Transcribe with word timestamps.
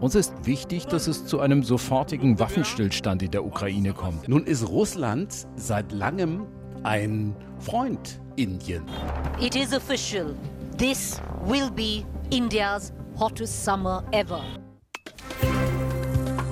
Uns 0.00 0.14
ist 0.14 0.32
wichtig, 0.44 0.86
dass 0.86 1.08
es 1.08 1.26
zu 1.26 1.40
einem 1.40 1.64
sofortigen 1.64 2.38
Waffenstillstand 2.38 3.22
in 3.24 3.32
der 3.32 3.44
Ukraine 3.44 3.92
kommt. 3.92 4.28
Nun 4.28 4.44
ist 4.44 4.68
Russland 4.68 5.48
seit 5.56 5.90
langem 5.90 6.46
ein 6.84 7.34
Freund 7.58 8.20
Indien. 8.36 8.84
It 9.40 9.56
is 9.56 9.74
official. 9.74 10.34
This 10.76 11.20
will 11.44 11.70
be 11.70 12.04
India's 12.30 12.92
hottest 13.18 13.64
summer 13.64 14.04
ever. 14.12 14.44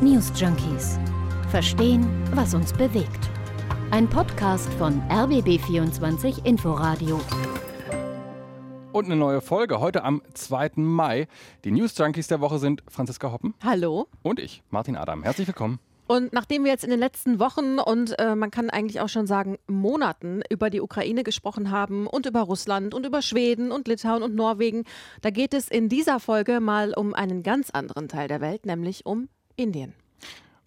News 0.01 0.33
Junkies. 0.35 0.99
Verstehen, 1.51 2.07
was 2.35 2.55
uns 2.55 2.73
bewegt. 2.73 3.31
Ein 3.93 4.09
Podcast 4.09 4.69
von 4.75 5.01
RBB24 5.09 6.45
Inforadio. 6.45 7.21
Und 8.97 9.05
eine 9.05 9.17
neue 9.17 9.43
Folge 9.43 9.79
heute 9.79 10.05
am 10.05 10.23
2. 10.33 10.71
Mai. 10.77 11.29
Die 11.65 11.71
News 11.71 11.99
Junkies 11.99 12.29
der 12.29 12.41
Woche 12.41 12.59
sind 12.59 12.83
Franziska 12.89 13.31
Hoppen. 13.31 13.53
Hallo. 13.63 14.07
Und 14.23 14.41
ich, 14.41 14.63
Martin 14.71 14.97
Adam. 14.97 15.23
Herzlich 15.23 15.47
willkommen. 15.47 15.81
Und 16.07 16.33
nachdem 16.33 16.65
wir 16.65 16.71
jetzt 16.71 16.83
in 16.83 16.89
den 16.89 16.99
letzten 16.99 17.39
Wochen 17.39 17.79
und 17.79 18.19
äh, 18.19 18.35
man 18.35 18.51
kann 18.51 18.71
eigentlich 18.71 19.03
auch 19.03 19.11
schon 19.11 19.27
sagen 19.27 19.59
Monaten 19.67 20.41
über 20.49 20.71
die 20.71 20.81
Ukraine 20.81 21.25
gesprochen 21.25 21.71
haben 21.71 22.07
und 22.07 22.25
über 22.25 22.41
Russland 22.41 22.95
und 22.95 23.05
über 23.05 23.21
Schweden 23.21 23.71
und 23.71 23.87
Litauen 23.87 24.23
und 24.23 24.35
Norwegen, 24.35 24.85
da 25.21 25.29
geht 25.29 25.53
es 25.53 25.69
in 25.69 25.91
dieser 25.91 26.19
Folge 26.19 26.61
mal 26.61 26.95
um 26.95 27.13
einen 27.13 27.43
ganz 27.43 27.69
anderen 27.69 28.09
Teil 28.09 28.29
der 28.29 28.41
Welt, 28.41 28.65
nämlich 28.65 29.05
um 29.05 29.29
Indien 29.57 29.93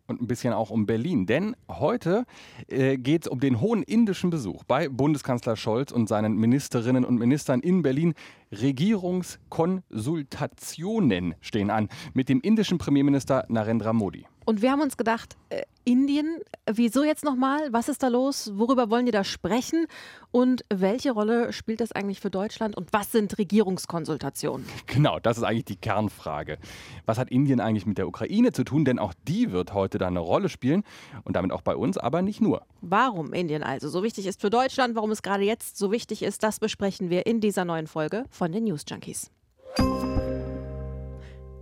und 0.09 0.21
ein 0.21 0.27
bisschen 0.27 0.53
auch 0.53 0.69
um 0.69 0.85
Berlin. 0.85 1.25
Denn 1.25 1.55
heute 1.69 2.25
äh, 2.67 2.97
geht 2.97 3.23
es 3.23 3.27
um 3.27 3.39
den 3.39 3.61
hohen 3.61 3.83
indischen 3.83 4.29
Besuch 4.29 4.65
bei 4.65 4.89
Bundeskanzler 4.89 5.55
Scholz 5.55 5.91
und 5.91 6.09
seinen 6.09 6.35
Ministerinnen 6.35 7.05
und 7.05 7.17
Ministern 7.17 7.61
in 7.61 7.81
Berlin. 7.81 8.13
Regierungskonsultationen 8.51 11.35
stehen 11.39 11.69
an 11.69 11.87
mit 12.13 12.27
dem 12.29 12.41
indischen 12.41 12.79
Premierminister 12.79 13.45
Narendra 13.47 13.93
Modi. 13.93 14.25
Und 14.49 14.63
wir 14.63 14.71
haben 14.71 14.81
uns 14.81 14.97
gedacht, 14.97 15.37
äh, 15.49 15.61
Indien, 15.85 16.39
wieso 16.65 17.03
jetzt 17.03 17.23
nochmal? 17.23 17.71
Was 17.71 17.87
ist 17.87 18.01
da 18.01 18.07
los? 18.07 18.49
Worüber 18.55 18.89
wollen 18.89 19.05
die 19.05 19.11
da 19.11 19.23
sprechen? 19.23 19.85
Und 20.31 20.65
welche 20.73 21.11
Rolle 21.11 21.53
spielt 21.53 21.81
das 21.81 21.91
eigentlich 21.91 22.19
für 22.19 22.31
Deutschland? 22.31 22.75
Und 22.75 22.91
was 22.91 23.11
sind 23.11 23.37
Regierungskonsultationen? 23.37 24.65
Genau, 24.87 25.19
das 25.19 25.37
ist 25.37 25.43
eigentlich 25.43 25.65
die 25.65 25.75
Kernfrage. 25.75 26.57
Was 27.05 27.19
hat 27.19 27.29
Indien 27.29 27.59
eigentlich 27.59 27.85
mit 27.85 27.99
der 27.99 28.07
Ukraine 28.07 28.51
zu 28.51 28.63
tun? 28.63 28.85
Denn 28.85 28.97
auch 28.97 29.13
die 29.27 29.51
wird 29.51 29.75
heute 29.75 29.99
da 29.99 30.07
eine 30.07 30.19
Rolle 30.19 30.49
spielen 30.49 30.83
und 31.25 31.35
damit 31.35 31.51
auch 31.51 31.61
bei 31.61 31.75
uns, 31.75 31.99
aber 31.99 32.23
nicht 32.23 32.41
nur. 32.41 32.63
Warum 32.81 33.33
Indien 33.33 33.61
also 33.61 33.87
so 33.87 34.01
wichtig 34.01 34.25
ist 34.25 34.41
für 34.41 34.49
Deutschland, 34.49 34.95
warum 34.95 35.11
es 35.11 35.21
gerade 35.21 35.43
jetzt 35.43 35.77
so 35.77 35.91
wichtig 35.91 36.23
ist, 36.23 36.41
das 36.41 36.59
besprechen 36.59 37.11
wir 37.11 37.27
in 37.27 37.39
dieser 37.39 37.65
neuen 37.65 37.85
Folge 37.85 38.23
von 38.31 38.51
den 38.51 38.63
News 38.63 38.83
Junkies. 38.89 39.29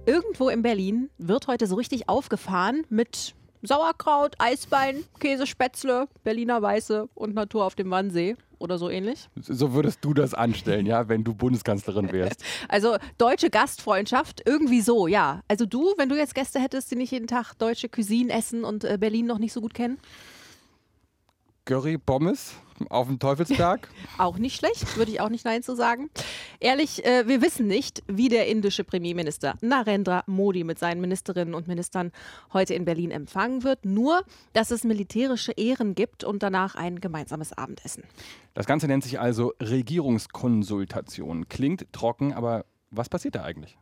Irgendwo 0.07 0.47
in 0.47 0.61
Berlin 0.61 1.09
wird 1.17 1.47
heute 1.47 1.67
so 1.67 1.75
richtig 1.75 2.07
aufgefahren 2.07 2.85
mit 2.87 3.35
Sauerkraut, 3.61 4.35
Eisbein, 4.39 5.03
Käsespätzle, 5.19 6.07
Berliner 6.23 6.61
Weiße 6.61 7.09
und 7.13 7.35
Natur 7.35 7.65
auf 7.65 7.75
dem 7.75 7.91
Wannsee 7.91 8.37
oder 8.57 8.77
so 8.77 8.89
ähnlich. 8.89 9.27
So 9.35 9.73
würdest 9.73 9.99
du 10.05 10.13
das 10.13 10.33
anstellen, 10.33 10.85
ja, 10.85 11.09
wenn 11.09 11.25
du 11.25 11.33
Bundeskanzlerin 11.33 12.13
wärst. 12.13 12.41
Also 12.69 12.95
deutsche 13.17 13.49
Gastfreundschaft, 13.49 14.43
irgendwie 14.45 14.79
so, 14.79 15.07
ja. 15.07 15.41
Also 15.49 15.65
du, 15.65 15.93
wenn 15.97 16.07
du 16.07 16.15
jetzt 16.15 16.35
Gäste 16.35 16.61
hättest, 16.61 16.89
die 16.89 16.95
nicht 16.95 17.11
jeden 17.11 17.27
Tag 17.27 17.55
deutsche 17.55 17.89
Cuisine 17.89 18.31
essen 18.31 18.63
und 18.63 18.85
äh, 18.85 18.97
Berlin 18.97 19.25
noch 19.25 19.39
nicht 19.39 19.51
so 19.51 19.59
gut 19.59 19.73
kennen? 19.73 19.99
Curry 21.65 21.97
Pommes 21.97 22.53
auf 22.89 23.07
dem 23.07 23.19
Teufelsberg. 23.19 23.89
auch 24.17 24.37
nicht 24.37 24.57
schlecht, 24.57 24.97
würde 24.97 25.11
ich 25.11 25.21
auch 25.21 25.29
nicht 25.29 25.45
Nein 25.45 25.63
zu 25.63 25.75
sagen. 25.75 26.09
Ehrlich, 26.59 27.05
äh, 27.05 27.27
wir 27.27 27.41
wissen 27.41 27.67
nicht, 27.67 28.03
wie 28.07 28.29
der 28.29 28.47
indische 28.47 28.83
Premierminister 28.83 29.55
Narendra 29.61 30.23
Modi 30.27 30.63
mit 30.63 30.79
seinen 30.79 31.01
Ministerinnen 31.01 31.53
und 31.53 31.67
Ministern 31.67 32.11
heute 32.53 32.73
in 32.73 32.85
Berlin 32.85 33.11
empfangen 33.11 33.63
wird. 33.63 33.85
Nur, 33.85 34.23
dass 34.53 34.71
es 34.71 34.83
militärische 34.83 35.51
Ehren 35.53 35.95
gibt 35.95 36.23
und 36.23 36.43
danach 36.43 36.75
ein 36.75 37.01
gemeinsames 37.01 37.53
Abendessen. 37.53 38.03
Das 38.53 38.65
Ganze 38.65 38.87
nennt 38.87 39.03
sich 39.03 39.19
also 39.19 39.53
Regierungskonsultation. 39.61 41.47
Klingt 41.49 41.91
trocken, 41.93 42.33
aber 42.33 42.65
was 42.89 43.09
passiert 43.09 43.35
da 43.35 43.43
eigentlich? 43.43 43.77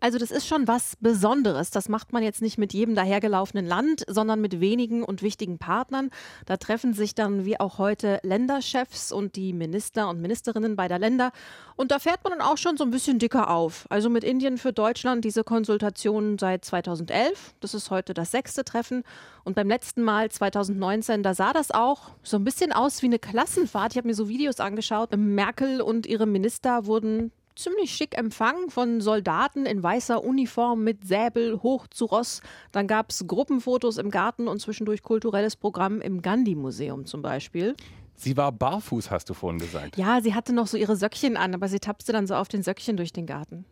Also 0.00 0.18
das 0.18 0.30
ist 0.30 0.46
schon 0.46 0.68
was 0.68 0.96
Besonderes. 1.00 1.70
Das 1.70 1.88
macht 1.88 2.12
man 2.12 2.22
jetzt 2.22 2.42
nicht 2.42 2.58
mit 2.58 2.74
jedem 2.74 2.94
dahergelaufenen 2.94 3.66
Land, 3.66 4.04
sondern 4.06 4.40
mit 4.40 4.60
wenigen 4.60 5.02
und 5.02 5.22
wichtigen 5.22 5.58
Partnern. 5.58 6.10
Da 6.44 6.58
treffen 6.58 6.92
sich 6.92 7.14
dann 7.14 7.46
wie 7.46 7.58
auch 7.58 7.78
heute 7.78 8.20
Länderchefs 8.22 9.12
und 9.12 9.36
die 9.36 9.52
Minister 9.54 10.08
und 10.08 10.20
Ministerinnen 10.20 10.76
beider 10.76 10.98
Länder. 10.98 11.32
Und 11.76 11.90
da 11.90 11.98
fährt 11.98 12.22
man 12.22 12.38
dann 12.38 12.46
auch 12.46 12.58
schon 12.58 12.76
so 12.76 12.84
ein 12.84 12.90
bisschen 12.90 13.18
dicker 13.18 13.50
auf. 13.50 13.86
Also 13.88 14.10
mit 14.10 14.24
Indien 14.24 14.58
für 14.58 14.72
Deutschland 14.72 15.24
diese 15.24 15.42
Konsultationen 15.42 16.38
seit 16.38 16.64
2011. 16.64 17.54
Das 17.60 17.72
ist 17.72 17.90
heute 17.90 18.12
das 18.12 18.30
sechste 18.30 18.64
Treffen. 18.64 19.04
Und 19.42 19.54
beim 19.56 19.68
letzten 19.68 20.02
Mal 20.02 20.30
2019, 20.30 21.22
da 21.22 21.34
sah 21.34 21.54
das 21.54 21.70
auch 21.70 22.10
so 22.22 22.36
ein 22.36 22.44
bisschen 22.44 22.72
aus 22.72 23.00
wie 23.00 23.06
eine 23.06 23.18
Klassenfahrt. 23.18 23.92
Ich 23.92 23.96
habe 23.96 24.08
mir 24.08 24.14
so 24.14 24.28
Videos 24.28 24.60
angeschaut. 24.60 25.16
Merkel 25.16 25.80
und 25.80 26.06
ihre 26.06 26.26
Minister 26.26 26.84
wurden 26.84 27.32
ziemlich 27.60 27.92
schick 27.92 28.16
empfangen 28.16 28.70
von 28.70 29.00
Soldaten 29.00 29.66
in 29.66 29.82
weißer 29.82 30.24
Uniform 30.24 30.82
mit 30.82 31.06
Säbel 31.06 31.62
hoch 31.62 31.86
zu 31.86 32.06
Ross. 32.06 32.40
Dann 32.72 32.86
gab 32.86 33.10
es 33.10 33.26
Gruppenfotos 33.26 33.98
im 33.98 34.10
Garten 34.10 34.48
und 34.48 34.60
zwischendurch 34.60 35.02
kulturelles 35.02 35.56
Programm 35.56 36.00
im 36.00 36.22
Gandhi-Museum 36.22 37.06
zum 37.06 37.22
Beispiel. 37.22 37.76
Sie 38.16 38.36
war 38.36 38.52
barfuß, 38.52 39.10
hast 39.10 39.30
du 39.30 39.34
vorhin 39.34 39.58
gesagt. 39.58 39.96
Ja, 39.96 40.20
sie 40.20 40.34
hatte 40.34 40.52
noch 40.52 40.66
so 40.66 40.76
ihre 40.76 40.96
Söckchen 40.96 41.36
an, 41.36 41.54
aber 41.54 41.68
sie 41.68 41.78
tapste 41.78 42.12
dann 42.12 42.26
so 42.26 42.34
auf 42.34 42.48
den 42.48 42.62
Söckchen 42.62 42.96
durch 42.96 43.12
den 43.12 43.26
Garten. 43.26 43.64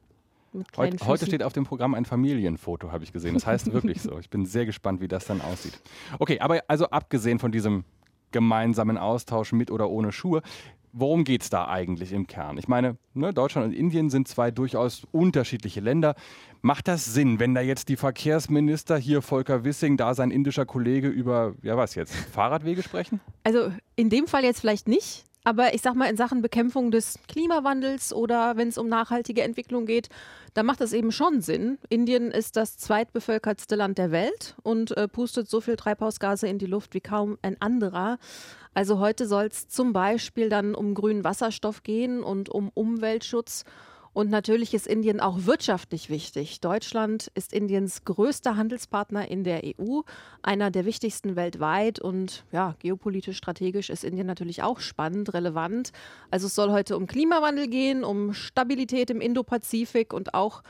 Heute, 0.76 1.06
heute, 1.06 1.26
steht 1.26 1.42
auf 1.42 1.52
dem 1.52 1.64
Programm 1.64 1.94
ein 1.94 2.06
Familienfoto, 2.06 2.90
habe 2.90 3.04
ich 3.04 3.12
gesehen. 3.12 3.34
Das 3.34 3.46
heißt 3.46 3.72
wirklich 3.72 4.00
so. 4.00 4.18
Ich 4.18 4.30
bin 4.30 4.46
sehr 4.46 4.64
gespannt, 4.64 5.00
wie 5.00 5.08
das 5.08 5.26
dann 5.26 5.42
aussieht. 5.42 5.78
Okay, 6.18 6.40
aber 6.40 6.62
also 6.68 6.86
abgesehen 6.86 7.38
von 7.38 7.52
diesem 7.52 7.84
gemeinsamen 8.32 8.98
Austausch 8.98 9.52
mit 9.52 9.70
oder 9.70 9.88
ohne 9.88 10.12
Schuhe, 10.12 10.42
worum 10.92 11.24
geht 11.24 11.42
es 11.42 11.50
da 11.50 11.68
eigentlich 11.68 12.12
im 12.12 12.26
Kern? 12.26 12.58
Ich 12.58 12.68
meine, 12.68 12.96
ne, 13.14 13.32
Deutschland 13.32 13.68
und 13.68 13.72
Indien 13.72 14.10
sind 14.10 14.28
zwei 14.28 14.50
durchaus 14.50 15.06
unterschiedliche 15.12 15.80
Länder. 15.80 16.14
Macht 16.60 16.88
das 16.88 17.04
Sinn, 17.04 17.38
wenn 17.38 17.54
da 17.54 17.60
jetzt 17.60 17.88
die 17.88 17.96
Verkehrsminister 17.96 18.96
hier 18.96 19.22
Volker 19.22 19.64
Wissing, 19.64 19.96
da 19.96 20.14
sein 20.14 20.30
indischer 20.30 20.66
Kollege 20.66 21.08
über, 21.08 21.54
ja 21.62 21.76
was 21.76 21.94
jetzt, 21.94 22.14
Fahrradwege 22.14 22.82
sprechen? 22.82 23.20
Also 23.44 23.72
in 23.96 24.10
dem 24.10 24.26
Fall 24.26 24.44
jetzt 24.44 24.60
vielleicht 24.60 24.88
nicht. 24.88 25.24
Aber 25.44 25.72
ich 25.72 25.80
sag 25.80 25.94
mal, 25.94 26.10
in 26.10 26.16
Sachen 26.18 26.42
Bekämpfung 26.42 26.90
des 26.90 27.18
Klimawandels 27.26 28.12
oder 28.12 28.58
wenn 28.58 28.68
es 28.68 28.76
um 28.76 28.88
nachhaltige 28.88 29.42
Entwicklung 29.42 29.86
geht, 29.86 30.10
da 30.52 30.62
macht 30.62 30.82
es 30.82 30.92
eben 30.92 31.10
schon 31.10 31.40
Sinn. 31.40 31.78
Indien 31.88 32.30
ist 32.30 32.56
das 32.56 32.76
zweitbevölkertste 32.76 33.74
Land 33.74 33.96
der 33.96 34.10
Welt 34.10 34.56
und 34.62 34.94
äh, 34.96 35.08
pustet 35.08 35.48
so 35.48 35.62
viel 35.62 35.76
Treibhausgase 35.76 36.48
in 36.48 36.58
die 36.58 36.66
Luft 36.66 36.92
wie 36.92 37.00
kaum 37.00 37.38
ein 37.40 37.56
anderer. 37.62 38.18
Also 38.74 38.98
heute 38.98 39.26
soll 39.26 39.46
es 39.46 39.68
zum 39.68 39.92
Beispiel 39.92 40.48
dann 40.48 40.74
um 40.74 40.94
grünen 40.94 41.24
Wasserstoff 41.24 41.82
gehen 41.82 42.22
und 42.22 42.48
um 42.48 42.70
Umweltschutz. 42.74 43.64
Und 44.18 44.30
natürlich 44.30 44.74
ist 44.74 44.88
Indien 44.88 45.20
auch 45.20 45.46
wirtschaftlich 45.46 46.10
wichtig. 46.10 46.60
Deutschland 46.60 47.30
ist 47.34 47.52
Indiens 47.52 48.04
größter 48.04 48.56
Handelspartner 48.56 49.28
in 49.28 49.44
der 49.44 49.62
EU, 49.64 50.00
einer 50.42 50.72
der 50.72 50.84
wichtigsten 50.84 51.36
weltweit. 51.36 52.00
Und 52.00 52.44
ja, 52.50 52.74
geopolitisch, 52.80 53.36
strategisch 53.36 53.90
ist 53.90 54.02
Indien 54.02 54.26
natürlich 54.26 54.62
auch 54.64 54.80
spannend, 54.80 55.34
relevant. 55.34 55.92
Also 56.32 56.48
es 56.48 56.56
soll 56.56 56.72
heute 56.72 56.96
um 56.96 57.06
Klimawandel 57.06 57.68
gehen, 57.68 58.02
um 58.02 58.34
Stabilität 58.34 59.10
im 59.10 59.20
Indopazifik 59.20 60.12
und 60.12 60.34
auch, 60.34 60.62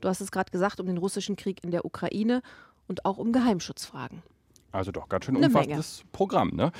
du 0.00 0.08
hast 0.08 0.20
es 0.20 0.32
gerade 0.32 0.50
gesagt, 0.50 0.80
um 0.80 0.86
den 0.86 0.98
russischen 0.98 1.36
Krieg 1.36 1.62
in 1.62 1.70
der 1.70 1.84
Ukraine 1.84 2.42
und 2.88 3.04
auch 3.04 3.18
um 3.18 3.30
Geheimschutzfragen. 3.32 4.22
Also 4.72 4.92
doch 4.92 5.08
ganz 5.08 5.24
schön 5.24 5.36
umfassendes 5.36 6.04
Programm. 6.12 6.50
Ne? 6.54 6.70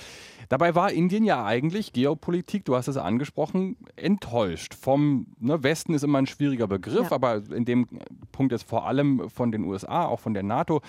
Dabei 0.48 0.74
war 0.74 0.92
Indien 0.92 1.24
ja 1.24 1.44
eigentlich 1.44 1.92
Geopolitik, 1.92 2.64
du 2.64 2.76
hast 2.76 2.88
es 2.88 2.96
angesprochen, 2.96 3.76
enttäuscht. 3.96 4.74
Vom 4.74 5.26
ne, 5.38 5.62
Westen 5.62 5.94
ist 5.94 6.04
immer 6.04 6.18
ein 6.18 6.26
schwieriger 6.26 6.68
Begriff, 6.68 7.10
ja. 7.10 7.12
aber 7.12 7.42
in 7.50 7.64
dem 7.64 7.88
Punkt 8.32 8.52
jetzt 8.52 8.68
vor 8.68 8.86
allem 8.86 9.30
von 9.30 9.50
den 9.50 9.64
USA, 9.64 10.04
auch 10.04 10.20
von 10.20 10.34
der 10.34 10.42
NATO, 10.42 10.82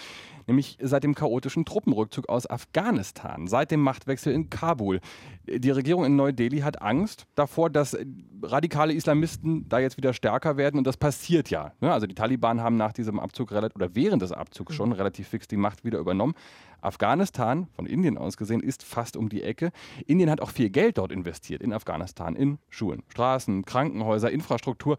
nämlich 0.47 0.77
seit 0.81 1.03
dem 1.03 1.13
chaotischen 1.13 1.65
Truppenrückzug 1.65 2.29
aus 2.29 2.49
Afghanistan, 2.49 3.47
seit 3.47 3.71
dem 3.71 3.81
Machtwechsel 3.81 4.33
in 4.33 4.49
Kabul. 4.49 4.99
Die 5.45 5.69
Regierung 5.69 6.05
in 6.05 6.15
Neu-Delhi 6.15 6.59
hat 6.59 6.81
Angst 6.81 7.27
davor, 7.35 7.69
dass 7.69 7.97
radikale 8.41 8.93
Islamisten 8.93 9.67
da 9.69 9.79
jetzt 9.79 9.97
wieder 9.97 10.13
stärker 10.13 10.57
werden 10.57 10.77
und 10.77 10.87
das 10.87 10.97
passiert 10.97 11.49
ja. 11.49 11.73
Ne? 11.81 11.91
Also 11.91 12.07
die 12.07 12.15
Taliban 12.15 12.61
haben 12.61 12.77
nach 12.77 12.93
diesem 12.93 13.19
Abzug 13.19 13.51
oder 13.51 13.95
während 13.95 14.21
des 14.21 14.31
Abzugs 14.31 14.73
schon 14.73 14.91
relativ 14.91 15.27
fix 15.27 15.47
die 15.47 15.57
Macht 15.57 15.83
wieder 15.83 15.99
übernommen. 15.99 16.33
Afghanistan, 16.81 17.67
von 17.73 17.85
Indien 17.85 18.17
aus 18.17 18.37
gesehen, 18.37 18.61
ist 18.61 18.83
fast 18.83 19.17
um 19.17 19.29
die 19.29 19.43
Ecke. 19.43 19.71
Indien 20.05 20.29
hat 20.29 20.41
auch 20.41 20.51
viel 20.51 20.69
Geld 20.69 20.97
dort 20.97 21.11
investiert 21.11 21.61
in 21.61 21.73
Afghanistan, 21.73 22.35
in 22.35 22.59
Schulen, 22.69 23.03
Straßen, 23.09 23.65
Krankenhäuser, 23.65 24.31
Infrastruktur. 24.31 24.97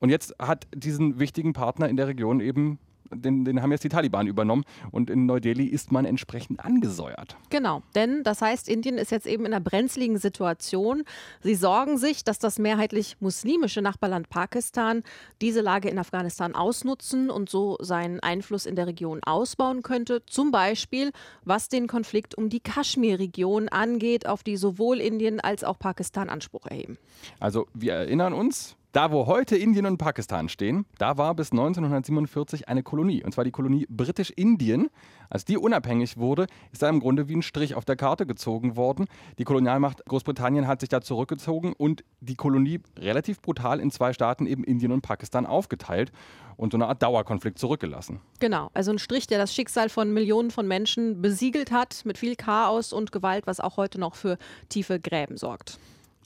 Und 0.00 0.10
jetzt 0.10 0.34
hat 0.38 0.66
diesen 0.74 1.18
wichtigen 1.18 1.54
Partner 1.54 1.88
in 1.88 1.96
der 1.96 2.08
Region 2.08 2.40
eben 2.40 2.78
den, 3.14 3.44
den 3.44 3.62
haben 3.62 3.72
jetzt 3.72 3.84
die 3.84 3.88
Taliban 3.88 4.26
übernommen 4.26 4.64
und 4.90 5.10
in 5.10 5.26
Neu-Delhi 5.26 5.66
ist 5.66 5.92
man 5.92 6.04
entsprechend 6.04 6.64
angesäuert. 6.64 7.36
Genau, 7.50 7.82
denn 7.94 8.22
das 8.22 8.42
heißt, 8.42 8.68
Indien 8.68 8.98
ist 8.98 9.10
jetzt 9.10 9.26
eben 9.26 9.46
in 9.46 9.52
einer 9.52 9.64
brenzligen 9.64 10.18
Situation. 10.18 11.04
Sie 11.42 11.54
sorgen 11.54 11.98
sich, 11.98 12.24
dass 12.24 12.38
das 12.38 12.58
mehrheitlich 12.58 13.16
muslimische 13.20 13.82
Nachbarland 13.82 14.28
Pakistan 14.28 15.02
diese 15.40 15.60
Lage 15.60 15.88
in 15.88 15.98
Afghanistan 15.98 16.54
ausnutzen 16.54 17.30
und 17.30 17.48
so 17.48 17.76
seinen 17.80 18.20
Einfluss 18.20 18.66
in 18.66 18.76
der 18.76 18.86
Region 18.86 19.20
ausbauen 19.24 19.82
könnte. 19.82 20.24
Zum 20.26 20.50
Beispiel, 20.50 21.10
was 21.44 21.68
den 21.68 21.86
Konflikt 21.86 22.34
um 22.34 22.48
die 22.48 22.60
Kaschmir-Region 22.60 23.68
angeht, 23.68 24.26
auf 24.26 24.42
die 24.42 24.56
sowohl 24.56 25.00
Indien 25.00 25.40
als 25.40 25.64
auch 25.64 25.78
Pakistan 25.78 26.28
Anspruch 26.28 26.66
erheben. 26.66 26.98
Also 27.40 27.66
wir 27.74 27.94
erinnern 27.94 28.32
uns, 28.32 28.76
da, 28.94 29.10
wo 29.10 29.26
heute 29.26 29.56
Indien 29.56 29.86
und 29.86 29.98
Pakistan 29.98 30.48
stehen, 30.48 30.86
da 30.98 31.18
war 31.18 31.34
bis 31.34 31.50
1947 31.50 32.68
eine 32.68 32.84
Kolonie. 32.84 33.24
Und 33.24 33.34
zwar 33.34 33.42
die 33.42 33.50
Kolonie 33.50 33.86
Britisch-Indien. 33.90 34.88
Als 35.28 35.44
die 35.44 35.58
unabhängig 35.58 36.16
wurde, 36.16 36.46
ist 36.70 36.80
da 36.80 36.88
im 36.88 37.00
Grunde 37.00 37.26
wie 37.26 37.34
ein 37.34 37.42
Strich 37.42 37.74
auf 37.74 37.84
der 37.84 37.96
Karte 37.96 38.24
gezogen 38.24 38.76
worden. 38.76 39.06
Die 39.38 39.42
Kolonialmacht 39.42 40.04
Großbritannien 40.06 40.68
hat 40.68 40.78
sich 40.78 40.90
da 40.90 41.00
zurückgezogen 41.00 41.72
und 41.76 42.04
die 42.20 42.36
Kolonie 42.36 42.82
relativ 42.96 43.42
brutal 43.42 43.80
in 43.80 43.90
zwei 43.90 44.12
Staaten, 44.12 44.46
eben 44.46 44.62
Indien 44.62 44.92
und 44.92 45.02
Pakistan, 45.02 45.44
aufgeteilt 45.44 46.12
und 46.56 46.70
so 46.70 46.78
eine 46.78 46.86
Art 46.86 47.02
Dauerkonflikt 47.02 47.58
zurückgelassen. 47.58 48.20
Genau, 48.38 48.70
also 48.74 48.92
ein 48.92 49.00
Strich, 49.00 49.26
der 49.26 49.38
das 49.38 49.52
Schicksal 49.52 49.88
von 49.88 50.14
Millionen 50.14 50.52
von 50.52 50.68
Menschen 50.68 51.20
besiegelt 51.20 51.72
hat, 51.72 52.02
mit 52.04 52.16
viel 52.16 52.36
Chaos 52.36 52.92
und 52.92 53.10
Gewalt, 53.10 53.48
was 53.48 53.58
auch 53.58 53.76
heute 53.76 53.98
noch 53.98 54.14
für 54.14 54.38
tiefe 54.68 55.00
Gräben 55.00 55.36
sorgt. 55.36 55.80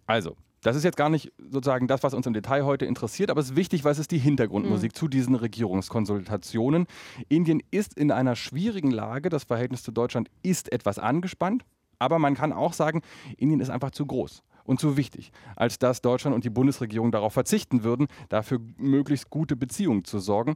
Also, 0.06 0.37
das 0.63 0.77
ist 0.77 0.85
jetzt 0.85 0.97
gar 0.97 1.09
nicht 1.09 1.33
sozusagen 1.39 1.87
das, 1.87 2.03
was 2.03 2.15
uns 2.15 2.27
im 2.27 2.33
Detail 2.33 2.65
heute 2.65 2.85
interessiert, 2.85 3.31
aber 3.31 3.41
es 3.41 3.51
ist 3.51 3.57
wichtig, 3.57 3.85
weil 3.85 3.93
es 3.93 3.99
ist 3.99 4.11
die 4.11 4.19
Hintergrundmusik 4.19 4.93
mhm. 4.93 4.97
zu 4.97 5.09
diesen 5.09 5.35
Regierungskonsultationen. 5.35 6.87
Indien 7.29 7.63
ist 7.71 7.95
in 7.95 8.11
einer 8.11 8.37
schwierigen 8.37 8.91
Lage. 8.91 9.29
Das 9.29 9.45
Verhältnis 9.45 9.83
zu 9.83 9.93
Deutschland 9.93 10.29
ist 10.43 10.73
etwas 10.73 10.99
angespannt. 10.99 11.65
Aber 11.99 12.19
man 12.19 12.35
kann 12.35 12.53
auch 12.53 12.73
sagen, 12.73 13.03
Indien 13.37 13.61
ist 13.61 13.71
einfach 13.71 13.91
zu 13.91 14.07
groß 14.07 14.43
und 14.65 14.79
zu 14.79 14.97
wichtig, 14.97 15.33
als 15.57 15.79
dass 15.79 16.03
Deutschland 16.03 16.35
und 16.35 16.45
die 16.45 16.51
Bundesregierung 16.51 17.11
darauf 17.11 17.33
verzichten 17.33 17.83
würden, 17.83 18.07
dafür 18.29 18.61
möglichst 18.77 19.31
gute 19.31 19.57
Beziehungen 19.57 20.05
zu 20.05 20.19
sorgen. 20.19 20.55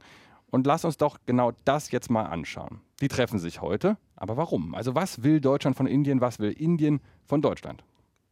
Und 0.51 0.67
lass 0.67 0.85
uns 0.85 0.97
doch 0.97 1.17
genau 1.25 1.51
das 1.65 1.91
jetzt 1.91 2.11
mal 2.11 2.25
anschauen. 2.25 2.81
Die 3.01 3.07
treffen 3.07 3.39
sich 3.39 3.61
heute, 3.61 3.97
aber 4.15 4.37
warum? 4.37 4.75
Also 4.75 4.93
was 4.93 5.23
will 5.23 5.41
Deutschland 5.41 5.75
von 5.75 5.87
Indien, 5.87 6.21
was 6.21 6.37
will 6.37 6.51
Indien 6.51 7.01
von 7.25 7.41
Deutschland? 7.41 7.83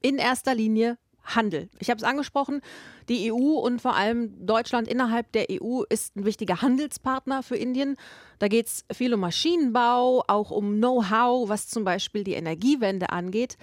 In 0.01 0.17
erster 0.17 0.53
Linie 0.53 0.97
Handel. 1.23 1.69
Ich 1.79 1.89
habe 1.89 1.97
es 1.97 2.03
angesprochen, 2.03 2.61
die 3.09 3.31
EU 3.31 3.59
und 3.59 3.81
vor 3.81 3.95
allem 3.95 4.45
Deutschland 4.45 4.87
innerhalb 4.87 5.31
der 5.31 5.47
EU 5.51 5.83
ist 5.89 6.15
ein 6.15 6.25
wichtiger 6.25 6.61
Handelspartner 6.61 7.43
für 7.43 7.55
Indien. 7.55 7.97
Da 8.39 8.47
geht 8.47 8.67
es 8.67 8.85
viel 8.91 9.13
um 9.13 9.19
Maschinenbau, 9.19 10.23
auch 10.27 10.51
um 10.51 10.77
Know-how, 10.77 11.49
was 11.49 11.67
zum 11.67 11.83
Beispiel 11.83 12.23
die 12.23 12.33
Energiewende 12.33 13.09
angeht. 13.09 13.57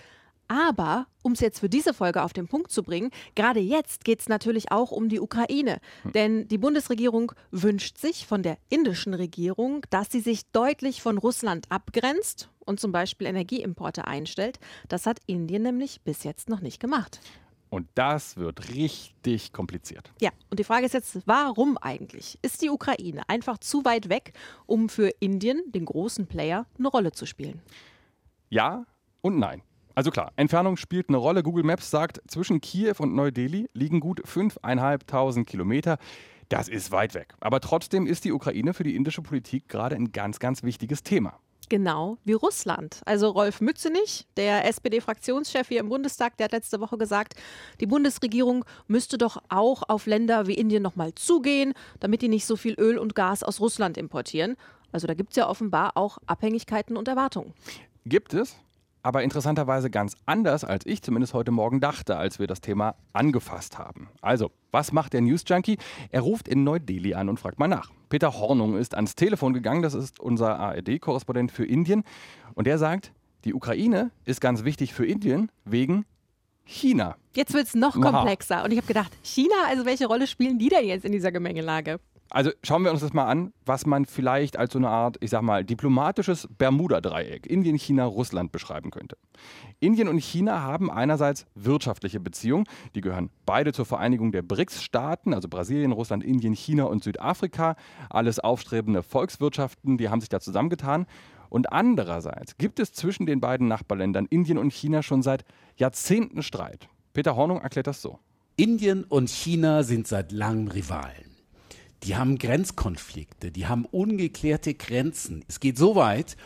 Aber, 0.49 1.07
um 1.23 1.33
es 1.33 1.41
jetzt 1.41 1.61
für 1.61 1.69
diese 1.69 1.93
Folge 1.93 2.23
auf 2.23 2.33
den 2.33 2.49
Punkt 2.49 2.73
zu 2.73 2.83
bringen, 2.83 3.11
gerade 3.35 3.61
jetzt 3.61 4.05
geht 4.05 4.21
es 4.21 4.29
natürlich 4.31 4.73
auch 4.73 4.91
um 4.91 5.11
die 5.11 5.21
Ukraine. 5.21 5.79
Hm. 6.03 6.13
Denn 6.13 6.49
die 6.49 6.57
Bundesregierung 6.57 7.33
wünscht 7.51 7.99
sich 7.99 8.27
von 8.27 8.43
der 8.43 8.57
indischen 8.71 9.13
Regierung, 9.13 9.83
dass 9.91 10.11
sie 10.11 10.21
sich 10.21 10.51
deutlich 10.51 11.03
von 11.03 11.19
Russland 11.19 11.67
abgrenzt 11.71 12.49
und 12.65 12.81
zum 12.81 12.93
Beispiel 12.93 13.27
Energieimporte 13.27 14.07
einstellt. 14.07 14.59
Das 14.89 15.05
hat 15.05 15.21
Indien 15.27 15.63
nämlich 15.63 16.01
bis 16.01 16.25
jetzt 16.25 16.49
noch 16.49 16.61
nicht 16.61 16.81
gemacht. 16.81 17.21
Und 17.71 17.89
das 17.95 18.37
wird 18.37 18.71
richtig 18.71 19.53
kompliziert. 19.53 20.11
Ja, 20.21 20.31
und 20.51 20.59
die 20.59 20.65
Frage 20.65 20.87
ist 20.87 20.95
jetzt, 20.95 21.19
warum 21.27 21.77
eigentlich? 21.79 22.39
Ist 22.43 22.63
die 22.63 22.71
Ukraine 22.71 23.23
einfach 23.29 23.59
zu 23.59 23.85
weit 23.85 24.09
weg, 24.09 24.33
um 24.67 24.89
für 24.89 25.11
Indien, 25.21 25.63
den 25.67 25.85
großen 25.85 26.27
Player, 26.27 26.67
eine 26.79 26.89
Rolle 26.89 27.13
zu 27.13 27.27
spielen? 27.27 27.61
Ja 28.49 28.87
und 29.21 29.39
nein. 29.39 29.63
Also 29.95 30.11
klar, 30.11 30.33
Entfernung 30.37 30.77
spielt 30.77 31.09
eine 31.09 31.19
Rolle. 31.19 31.43
Google 31.43 31.65
Maps 31.65 31.91
sagt, 31.91 32.23
zwischen 32.29 32.61
Kiew 32.61 32.95
und 32.99 33.15
Neu-Delhi 33.15 33.69
liegen 33.73 33.99
gut 33.99 34.23
5.500 34.25 35.45
Kilometer. 35.45 35.99
Das 36.49 36.69
ist 36.69 36.93
weit 36.93 37.15
weg. 37.15 37.35
Aber 37.41 37.61
trotzdem 37.61 38.07
ist 38.07 38.25
die 38.25 38.33
Ukraine 38.33 38.75
für 38.75 38.85
die 38.85 38.95
indische 38.95 39.23
Politik 39.23 39.69
gerade 39.69 39.97
ein 39.97 40.13
ganz, 40.13 40.39
ganz 40.39 40.63
wichtiges 40.63 41.03
Thema. 41.03 41.41
Genau 41.69 42.17
wie 42.25 42.33
Russland. 42.33 43.01
Also 43.05 43.29
Rolf 43.29 43.61
Mützenich, 43.61 44.27
der 44.37 44.67
SPD-Fraktionschef 44.67 45.69
hier 45.69 45.81
im 45.81 45.89
Bundestag, 45.89 46.37
der 46.37 46.45
hat 46.45 46.53
letzte 46.53 46.81
Woche 46.81 46.97
gesagt, 46.97 47.35
die 47.81 47.87
Bundesregierung 47.87 48.65
müsste 48.87 49.19
doch 49.19 49.43
auch 49.49 49.83
auf 49.89 50.07
Länder 50.07 50.47
wie 50.47 50.55
Indien 50.55 50.83
nochmal 50.83 51.15
zugehen, 51.15 51.75
damit 52.01 52.23
die 52.23 52.29
nicht 52.29 52.47
so 52.47 52.57
viel 52.57 52.75
Öl 52.75 52.99
und 52.99 53.15
Gas 53.15 53.43
aus 53.43 53.61
Russland 53.61 53.99
importieren. 53.99 54.57
Also 54.93 55.07
da 55.07 55.15
gibt 55.15 55.31
es 55.31 55.37
ja 55.37 55.49
offenbar 55.49 55.97
auch 55.97 56.19
Abhängigkeiten 56.27 56.97
und 56.97 57.09
Erwartungen. 57.09 57.53
Gibt 58.05 58.33
es? 58.33 58.57
aber 59.03 59.23
interessanterweise 59.23 59.89
ganz 59.91 60.17
anders, 60.27 60.65
als 60.65 60.85
ich 60.85 61.03
zumindest 61.03 61.33
heute 61.33 61.51
Morgen 61.51 61.81
dachte, 61.81 62.19
als 62.19 62.39
wir 62.39 62.47
das 62.47 62.61
Thema 62.61 62.95
angefasst 63.15 63.79
haben. 63.79 64.09
Also, 64.21 64.51
was 64.71 64.93
macht 64.93 65.15
der 65.15 65.23
News 65.23 65.45
Junkie? 65.47 65.79
Er 66.11 66.21
ruft 66.21 66.47
in 66.47 66.63
Neu-Delhi 66.63 67.15
an 67.15 67.31
und 67.31 67.41
fragt 67.41 67.59
mal 67.59 67.69
nach. 67.69 67.91
Peter 68.09 68.39
Hornung 68.39 68.77
ist 68.77 68.95
ans 68.95 69.15
Telefon 69.15 69.53
gegangen, 69.53 69.83
das 69.83 69.95
ist 69.95 70.19
unser 70.21 70.59
ARD-Korrespondent 70.59 71.53
für 71.53 71.65
Indien, 71.65 72.05
und 72.55 72.67
er 72.67 72.79
sagt, 72.79 73.13
die 73.45 73.55
Ukraine 73.55 74.11
ist 74.25 74.41
ganz 74.41 74.65
wichtig 74.65 74.95
für 74.95 75.07
Indien 75.07 75.51
wegen 75.65 76.05
China. 76.65 77.17
Jetzt 77.35 77.55
wird 77.55 77.67
es 77.67 77.75
noch 77.75 77.99
komplexer. 77.99 78.65
Und 78.65 78.73
ich 78.73 78.79
habe 78.79 78.87
gedacht, 78.87 79.13
China, 79.23 79.55
also 79.69 79.87
welche 79.87 80.07
Rolle 80.07 80.27
spielen 80.27 80.59
die 80.59 80.69
denn 80.69 80.85
jetzt 80.85 81.05
in 81.05 81.13
dieser 81.13 81.33
Gemengelage? 81.33 82.01
Also 82.31 82.51
schauen 82.63 82.85
wir 82.85 82.91
uns 82.91 83.01
das 83.01 83.15
mal 83.15 83.25
an, 83.25 83.55
was 83.65 83.87
man 83.87 84.05
vielleicht 84.05 84.59
als 84.59 84.75
so 84.75 84.79
eine 84.79 84.91
Art, 84.91 85.17
ich 85.21 85.31
sag 85.31 85.43
mal, 85.43 85.65
diplomatisches 85.65 86.47
Bermuda-Dreieck 86.59 87.47
Indien, 87.47 87.77
China, 87.77 88.05
Russland 88.05 88.53
beschreiben 88.53 88.91
könnte. 88.91 89.17
Indien 89.81 90.09
und 90.09 90.19
China 90.19 90.63
haben 90.63 90.91
einerseits 90.91 91.47
wirtschaftliche 91.55 92.21
Beziehungen, 92.21 92.67
die 92.95 93.01
gehören 93.01 93.31
beide 93.47 93.73
zur 93.73 93.87
Vereinigung 93.87 94.31
der 94.31 94.43
BRICS-Staaten, 94.43 95.33
also 95.33 95.49
Brasilien, 95.49 95.93
Russland, 95.93 96.23
Indien, 96.23 96.53
China 96.53 96.85
und 96.85 97.03
Südafrika, 97.03 97.77
alles 98.11 98.41
aufstrebende 98.41 99.03
Volkswirtschaften, 99.03 99.97
die 99.97 100.11
haben 100.11 100.21
sich 100.21 100.29
da 100.29 100.41
zusammengetan. 100.41 101.07
Und 101.49 101.73
andererseits 101.73 102.59
gibt 102.59 102.79
es 102.79 102.93
zwischen 102.93 103.25
den 103.25 103.41
beiden 103.41 103.69
Nachbarländern 103.69 104.27
Indien 104.27 104.59
und 104.59 104.71
China 104.71 105.03
schon 105.03 105.23
seit 105.23 105.45
Jahrzehnten 105.77 106.43
Streit. 106.43 106.89
Peter 107.15 107.37
Hornung 107.37 107.63
erklärt 107.63 107.87
das 107.87 108.03
so. 108.03 108.19
Indien 108.57 109.05
und 109.05 109.31
China 109.31 109.83
sind 109.83 110.07
seit 110.07 110.31
langem 110.33 110.69
Rivalen. 110.69 111.28
Die 112.05 112.17
haben 112.17 112.39
Grenzkonflikte, 112.39 113.51
die 113.51 113.67
haben 113.67 113.85
ungeklärte 113.85 114.75
Grenzen. 114.75 115.45
Es 115.49 115.61
geht 115.61 115.79
so 115.79 115.97
weit, 115.97 116.37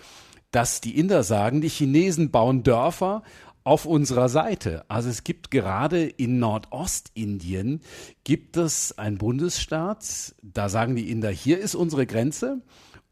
dass 0.50 0.80
die 0.80 0.98
Inder 0.98 1.22
sagen, 1.22 1.60
die 1.60 1.68
Chinesen 1.68 2.30
bauen 2.30 2.62
Dörfer 2.62 3.22
auf 3.64 3.86
unserer 3.86 4.28
Seite. 4.28 4.84
Also 4.88 5.08
es 5.08 5.24
gibt 5.24 5.50
gerade 5.50 6.04
in 6.04 6.38
Nordostindien 6.38 7.80
gibt 8.24 8.56
es 8.56 8.96
einen 8.98 9.18
Bundesstaat, 9.18 10.34
da 10.42 10.68
sagen 10.68 10.96
die 10.96 11.10
Inder, 11.10 11.30
hier 11.30 11.58
ist 11.58 11.74
unsere 11.74 12.06
Grenze 12.06 12.60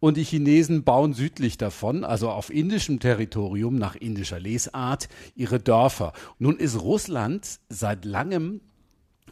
und 0.01 0.17
die 0.17 0.25
Chinesen 0.25 0.83
bauen 0.83 1.13
südlich 1.13 1.57
davon, 1.57 2.05
also 2.05 2.31
auf 2.31 2.51
indischem 2.51 3.01
Territorium 3.01 3.77
nach 3.77 3.95
indischer 3.95 4.41
Lesart, 4.41 5.09
ihre 5.37 5.61
Dörfer. 5.61 6.15
Nun 6.39 6.57
ist 6.57 6.81
Russland 6.81 7.61
seit 7.69 8.05
langem 8.05 8.61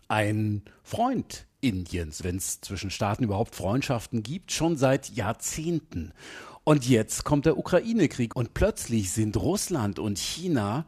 ein 0.07 0.63
Freund 0.83 1.48
Indiens, 1.61 2.25
wenn 2.25 2.37
es 2.37 2.61
zwischen 2.61 2.91
Staaten 2.91 3.25
überhaupt 3.25 3.55
Freundschaften 3.55 4.23
gibt, 4.23 4.53
schon 4.53 4.77
seit 4.77 5.11
Jahrzehnten. 5.11 6.13
Und 6.65 6.89
jetzt 6.89 7.25
kommt 7.25 7.47
der 7.47 7.59
Ukraine-Krieg 7.59 8.37
und 8.37 8.55
plötzlich 8.55 9.11
sind 9.11 9.37
Russland 9.37 9.99
und 9.99 10.19
China, 10.19 10.87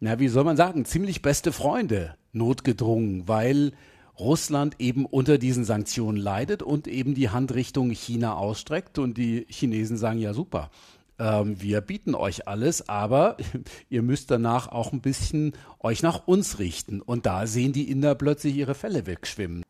na, 0.00 0.18
wie 0.20 0.28
soll 0.28 0.44
man 0.44 0.56
sagen, 0.56 0.84
ziemlich 0.84 1.22
beste 1.22 1.52
Freunde 1.52 2.14
notgedrungen, 2.32 3.26
weil 3.26 3.72
Russland 4.18 4.76
eben 4.78 5.06
unter 5.06 5.38
diesen 5.38 5.64
Sanktionen 5.64 6.18
leidet 6.18 6.62
und 6.62 6.86
eben 6.86 7.14
die 7.14 7.30
Hand 7.30 7.54
Richtung 7.54 7.90
China 7.90 8.36
ausstreckt 8.36 8.98
und 8.98 9.16
die 9.18 9.46
Chinesen 9.48 9.96
sagen, 9.96 10.18
ja 10.18 10.34
super, 10.34 10.70
ähm, 11.18 11.60
wir 11.60 11.80
bieten 11.80 12.14
euch 12.14 12.48
alles, 12.48 12.88
aber 12.88 13.36
ihr 13.88 14.02
müsst 14.02 14.30
danach 14.30 14.68
auch 14.68 14.92
ein 14.92 15.00
bisschen 15.00 15.52
euch 15.80 16.02
nach 16.02 16.26
uns 16.26 16.58
richten. 16.58 17.00
Und 17.00 17.26
da 17.26 17.46
sehen 17.46 17.72
die 17.72 17.90
Inder 17.90 18.14
plötzlich 18.14 18.56
ihre 18.56 18.74
Fälle 18.74 19.06
wegschwimmen. 19.06 19.64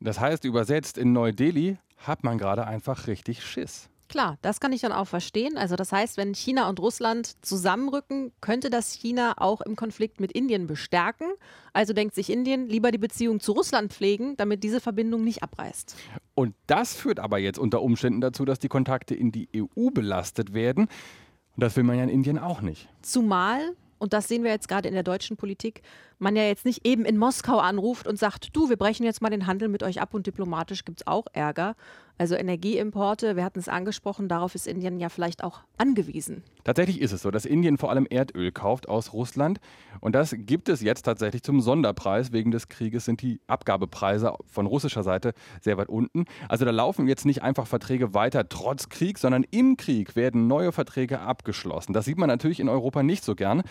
Das 0.00 0.20
heißt, 0.20 0.44
übersetzt 0.44 0.98
in 0.98 1.12
Neu-Delhi 1.12 1.78
hat 1.96 2.24
man 2.24 2.38
gerade 2.38 2.66
einfach 2.66 3.06
richtig 3.06 3.44
Schiss. 3.44 3.88
Klar, 4.08 4.38
das 4.40 4.58
kann 4.58 4.72
ich 4.72 4.80
dann 4.80 4.92
auch 4.92 5.06
verstehen. 5.06 5.58
Also 5.58 5.76
das 5.76 5.92
heißt, 5.92 6.16
wenn 6.16 6.34
China 6.34 6.68
und 6.70 6.80
Russland 6.80 7.36
zusammenrücken, 7.44 8.32
könnte 8.40 8.70
das 8.70 8.92
China 8.92 9.34
auch 9.36 9.60
im 9.60 9.76
Konflikt 9.76 10.18
mit 10.18 10.32
Indien 10.32 10.66
bestärken. 10.66 11.26
Also 11.74 11.92
denkt 11.92 12.14
sich 12.14 12.30
Indien, 12.30 12.68
lieber 12.68 12.90
die 12.90 12.98
Beziehung 12.98 13.38
zu 13.40 13.52
Russland 13.52 13.92
pflegen, 13.92 14.34
damit 14.38 14.64
diese 14.64 14.80
Verbindung 14.80 15.24
nicht 15.24 15.42
abreißt. 15.42 15.94
Und 16.34 16.54
das 16.66 16.94
führt 16.94 17.20
aber 17.20 17.38
jetzt 17.38 17.58
unter 17.58 17.82
Umständen 17.82 18.22
dazu, 18.22 18.46
dass 18.46 18.58
die 18.58 18.68
Kontakte 18.68 19.14
in 19.14 19.30
die 19.30 19.48
EU 19.54 19.90
belastet 19.90 20.54
werden. 20.54 20.84
Und 20.84 21.62
das 21.62 21.76
will 21.76 21.84
man 21.84 21.98
ja 21.98 22.04
in 22.04 22.08
Indien 22.08 22.38
auch 22.38 22.62
nicht. 22.62 22.88
Zumal 23.02 23.74
und 23.98 24.12
das 24.12 24.28
sehen 24.28 24.44
wir 24.44 24.50
jetzt 24.50 24.68
gerade 24.68 24.88
in 24.88 24.94
der 24.94 25.02
deutschen 25.02 25.36
Politik, 25.36 25.82
man 26.18 26.36
ja 26.36 26.44
jetzt 26.44 26.64
nicht 26.64 26.86
eben 26.86 27.04
in 27.04 27.16
Moskau 27.16 27.58
anruft 27.58 28.06
und 28.06 28.18
sagt, 28.18 28.56
du, 28.56 28.68
wir 28.68 28.76
brechen 28.76 29.04
jetzt 29.04 29.22
mal 29.22 29.30
den 29.30 29.46
Handel 29.46 29.68
mit 29.68 29.82
euch 29.82 30.00
ab 30.00 30.14
und 30.14 30.26
diplomatisch 30.26 30.84
gibt 30.84 31.00
es 31.00 31.06
auch 31.06 31.26
Ärger. 31.32 31.76
Also 32.18 32.34
Energieimporte, 32.34 33.36
wir 33.36 33.44
hatten 33.44 33.60
es 33.60 33.68
angesprochen, 33.68 34.28
darauf 34.28 34.56
ist 34.56 34.66
Indien 34.66 34.98
ja 34.98 35.08
vielleicht 35.08 35.44
auch 35.44 35.60
angewiesen. 35.76 36.42
Tatsächlich 36.64 37.00
ist 37.00 37.12
es 37.12 37.22
so, 37.22 37.30
dass 37.30 37.46
Indien 37.46 37.78
vor 37.78 37.90
allem 37.90 38.06
Erdöl 38.10 38.50
kauft 38.50 38.88
aus 38.88 39.12
Russland. 39.12 39.60
Und 40.00 40.16
das 40.16 40.34
gibt 40.36 40.68
es 40.68 40.82
jetzt 40.82 41.02
tatsächlich 41.02 41.44
zum 41.44 41.60
Sonderpreis. 41.60 42.32
Wegen 42.32 42.50
des 42.50 42.68
Krieges 42.68 43.04
sind 43.04 43.22
die 43.22 43.40
Abgabepreise 43.46 44.34
von 44.46 44.66
russischer 44.66 45.04
Seite 45.04 45.32
sehr 45.60 45.78
weit 45.78 45.88
unten. 45.88 46.24
Also 46.48 46.64
da 46.64 46.72
laufen 46.72 47.06
jetzt 47.06 47.24
nicht 47.24 47.42
einfach 47.42 47.68
Verträge 47.68 48.14
weiter 48.14 48.48
trotz 48.48 48.88
Krieg, 48.88 49.18
sondern 49.18 49.44
im 49.50 49.76
Krieg 49.76 50.16
werden 50.16 50.48
neue 50.48 50.72
Verträge 50.72 51.20
abgeschlossen. 51.20 51.92
Das 51.92 52.04
sieht 52.04 52.18
man 52.18 52.28
natürlich 52.28 52.58
in 52.58 52.68
Europa 52.68 53.04
nicht 53.04 53.22
so 53.22 53.36
gern. 53.36 53.62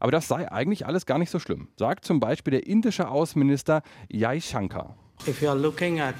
Aber 0.00 0.10
das 0.10 0.26
sei 0.26 0.50
eigentlich 0.50 0.86
alles 0.86 1.06
gar 1.06 1.18
nicht 1.18 1.30
so 1.30 1.38
schlimm, 1.38 1.68
sagt 1.78 2.04
zum 2.04 2.18
Beispiel 2.18 2.50
der 2.50 2.66
indische 2.66 3.08
Außenminister 3.08 3.82
Jai 4.08 4.40
Shankar. 4.40 4.96
If 5.24 5.40
you 5.40 5.48
are 5.48 5.58
looking 5.58 6.00
at 6.00 6.14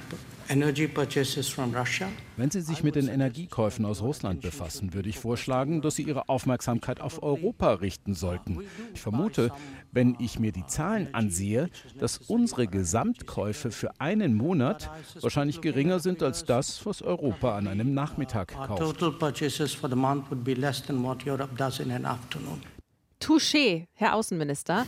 wenn 2.37 2.51
Sie 2.51 2.61
sich 2.61 2.83
mit 2.83 2.95
den 2.97 3.09
Energiekäufen 3.09 3.85
aus 3.85 4.03
Russland 4.03 4.41
befassen, 4.43 4.93
würde 4.93 5.09
ich 5.09 5.19
vorschlagen, 5.19 5.81
dass 5.81 5.95
Sie 5.95 6.03
Ihre 6.03 6.29
Aufmerksamkeit 6.29 7.01
auf 7.01 7.23
Europa 7.23 7.75
richten 7.75 8.15
sollten. 8.15 8.61
Ich 8.93 9.01
vermute, 9.01 9.51
wenn 9.93 10.17
ich 10.19 10.39
mir 10.39 10.53
die 10.53 10.67
Zahlen 10.67 11.15
ansehe, 11.15 11.71
dass 11.99 12.19
unsere 12.19 12.67
Gesamtkäufe 12.67 13.71
für 13.71 14.01
einen 14.01 14.35
Monat 14.35 14.91
wahrscheinlich 15.21 15.61
geringer 15.61 16.01
sind 16.01 16.23
als 16.23 16.45
das, 16.45 16.85
was 16.85 17.03
Europa 17.03 17.57
an 17.57 17.69
einem 17.69 17.95
Nachmittag 17.95 18.49
kauft. 18.53 18.83
Touché, 23.23 23.87
Herr 23.95 24.17
Außenminister. 24.17 24.85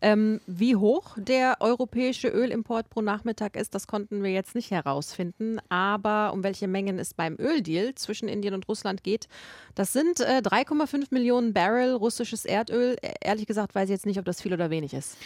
Ähm, 0.00 0.40
wie 0.46 0.76
hoch 0.76 1.16
der 1.16 1.56
europäische 1.60 2.28
Ölimport 2.28 2.90
pro 2.90 3.00
Nachmittag 3.00 3.56
ist, 3.56 3.74
das 3.74 3.86
konnten 3.86 4.22
wir 4.22 4.30
jetzt 4.30 4.54
nicht 4.54 4.70
herausfinden. 4.70 5.58
Aber 5.70 6.34
um 6.34 6.44
welche 6.44 6.68
Mengen 6.68 6.98
es 6.98 7.14
beim 7.14 7.36
Öldeal 7.38 7.94
zwischen 7.94 8.28
Indien 8.28 8.52
und 8.52 8.68
Russland 8.68 9.02
geht, 9.02 9.26
das 9.74 9.94
sind 9.94 10.20
äh, 10.20 10.42
3,5 10.44 11.06
Millionen 11.10 11.54
Barrel 11.54 11.94
russisches 11.94 12.44
Erdöl. 12.44 12.96
E, 13.00 13.14
ehrlich 13.22 13.46
gesagt 13.46 13.74
weiß 13.74 13.84
ich 13.84 13.94
jetzt 13.94 14.06
nicht, 14.06 14.18
ob 14.18 14.26
das 14.26 14.42
viel 14.42 14.52
oder 14.52 14.68
wenig 14.68 14.92
ist. 14.92 15.16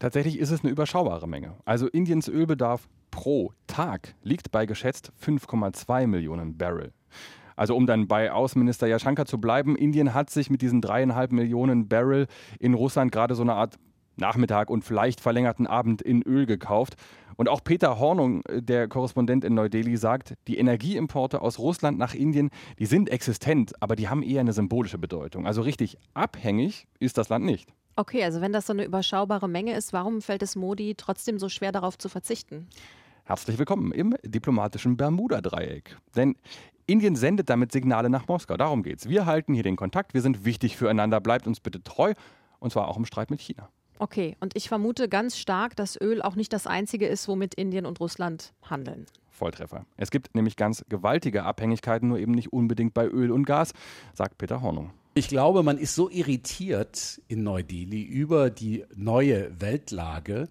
Tatsächlich 0.00 0.38
ist 0.38 0.50
es 0.50 0.62
eine 0.62 0.70
überschaubare 0.70 1.28
Menge. 1.28 1.54
Also 1.64 1.86
Indiens 1.86 2.28
Ölbedarf 2.28 2.88
pro 3.12 3.52
Tag 3.68 4.14
liegt 4.24 4.50
bei 4.50 4.66
geschätzt 4.66 5.12
5,2 5.24 6.08
Millionen 6.08 6.58
Barrel. 6.58 6.92
Also 7.58 7.74
um 7.74 7.86
dann 7.86 8.06
bei 8.06 8.30
Außenminister 8.30 8.86
Jaschanka 8.86 9.26
zu 9.26 9.40
bleiben, 9.40 9.74
Indien 9.74 10.14
hat 10.14 10.30
sich 10.30 10.48
mit 10.48 10.62
diesen 10.62 10.80
dreieinhalb 10.80 11.32
Millionen 11.32 11.88
Barrel 11.88 12.28
in 12.60 12.72
Russland 12.72 13.10
gerade 13.10 13.34
so 13.34 13.42
eine 13.42 13.54
Art 13.54 13.74
Nachmittag 14.16 14.70
und 14.70 14.84
vielleicht 14.84 15.20
verlängerten 15.20 15.66
Abend 15.66 16.00
in 16.00 16.22
Öl 16.22 16.46
gekauft. 16.46 16.94
Und 17.36 17.48
auch 17.48 17.62
Peter 17.64 17.98
Hornung, 17.98 18.42
der 18.48 18.86
Korrespondent 18.86 19.44
in 19.44 19.54
Neu-Delhi, 19.54 19.96
sagt, 19.96 20.34
die 20.46 20.56
Energieimporte 20.56 21.42
aus 21.42 21.58
Russland 21.58 21.98
nach 21.98 22.14
Indien, 22.14 22.50
die 22.78 22.86
sind 22.86 23.10
existent, 23.10 23.72
aber 23.80 23.96
die 23.96 24.08
haben 24.08 24.22
eher 24.22 24.40
eine 24.40 24.52
symbolische 24.52 24.98
Bedeutung. 24.98 25.44
Also 25.44 25.62
richtig 25.62 25.98
abhängig 26.14 26.86
ist 27.00 27.18
das 27.18 27.28
Land 27.28 27.44
nicht. 27.44 27.72
Okay, 27.96 28.22
also 28.22 28.40
wenn 28.40 28.52
das 28.52 28.66
so 28.66 28.72
eine 28.72 28.84
überschaubare 28.84 29.48
Menge 29.48 29.74
ist, 29.74 29.92
warum 29.92 30.22
fällt 30.22 30.44
es 30.44 30.54
Modi 30.54 30.94
trotzdem 30.96 31.40
so 31.40 31.48
schwer 31.48 31.72
darauf 31.72 31.98
zu 31.98 32.08
verzichten? 32.08 32.68
Herzlich 33.24 33.58
willkommen 33.58 33.92
im 33.92 34.14
diplomatischen 34.24 34.96
Bermuda-Dreieck. 34.96 35.96
Denn 36.16 36.36
Indien 36.88 37.16
sendet 37.16 37.50
damit 37.50 37.70
Signale 37.70 38.08
nach 38.08 38.26
Moskau. 38.28 38.56
Darum 38.56 38.82
geht's. 38.82 39.08
Wir 39.08 39.26
halten 39.26 39.52
hier 39.52 39.62
den 39.62 39.76
Kontakt, 39.76 40.14
wir 40.14 40.22
sind 40.22 40.46
wichtig 40.46 40.76
füreinander, 40.76 41.20
bleibt 41.20 41.46
uns 41.46 41.60
bitte 41.60 41.82
treu 41.84 42.14
und 42.60 42.72
zwar 42.72 42.88
auch 42.88 42.96
im 42.96 43.04
Streit 43.04 43.30
mit 43.30 43.42
China. 43.42 43.68
Okay, 43.98 44.36
und 44.40 44.56
ich 44.56 44.68
vermute 44.68 45.08
ganz 45.08 45.36
stark, 45.36 45.76
dass 45.76 46.00
Öl 46.00 46.22
auch 46.22 46.34
nicht 46.34 46.52
das 46.52 46.66
einzige 46.66 47.06
ist, 47.06 47.28
womit 47.28 47.54
Indien 47.54 47.84
und 47.84 48.00
Russland 48.00 48.54
handeln. 48.62 49.04
Volltreffer. 49.28 49.84
Es 49.98 50.10
gibt 50.10 50.34
nämlich 50.34 50.56
ganz 50.56 50.82
gewaltige 50.88 51.42
Abhängigkeiten, 51.42 52.08
nur 52.08 52.18
eben 52.18 52.32
nicht 52.32 52.52
unbedingt 52.52 52.94
bei 52.94 53.06
Öl 53.06 53.32
und 53.32 53.44
Gas, 53.44 53.72
sagt 54.14 54.38
Peter 54.38 54.62
Hornung. 54.62 54.90
Ich 55.14 55.28
glaube, 55.28 55.62
man 55.62 55.76
ist 55.78 55.94
so 55.94 56.08
irritiert 56.08 57.20
in 57.28 57.42
Neu-Delhi 57.42 58.02
über 58.02 58.50
die 58.50 58.84
neue 58.96 59.60
Weltlage 59.60 60.48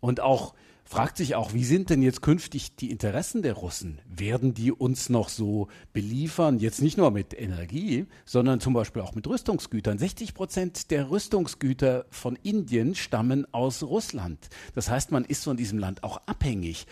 und 0.00 0.20
auch 0.20 0.54
fragt 0.90 1.18
sich 1.18 1.36
auch, 1.36 1.54
wie 1.54 1.64
sind 1.64 1.88
denn 1.88 2.02
jetzt 2.02 2.20
künftig 2.20 2.74
die 2.74 2.90
Interessen 2.90 3.42
der 3.42 3.52
Russen? 3.52 4.00
Werden 4.08 4.54
die 4.54 4.72
uns 4.72 5.08
noch 5.08 5.28
so 5.28 5.68
beliefern? 5.92 6.58
Jetzt 6.58 6.82
nicht 6.82 6.98
nur 6.98 7.12
mit 7.12 7.32
Energie, 7.32 8.06
sondern 8.24 8.58
zum 8.58 8.72
Beispiel 8.72 9.00
auch 9.00 9.14
mit 9.14 9.24
Rüstungsgütern. 9.24 9.98
60 9.98 10.34
Prozent 10.34 10.90
der 10.90 11.08
Rüstungsgüter 11.08 12.06
von 12.10 12.34
Indien 12.42 12.96
stammen 12.96 13.46
aus 13.54 13.84
Russland. 13.84 14.48
Das 14.74 14.90
heißt, 14.90 15.12
man 15.12 15.24
ist 15.24 15.44
von 15.44 15.56
diesem 15.56 15.78
Land 15.78 16.02
auch 16.02 16.22
abhängig. 16.26 16.88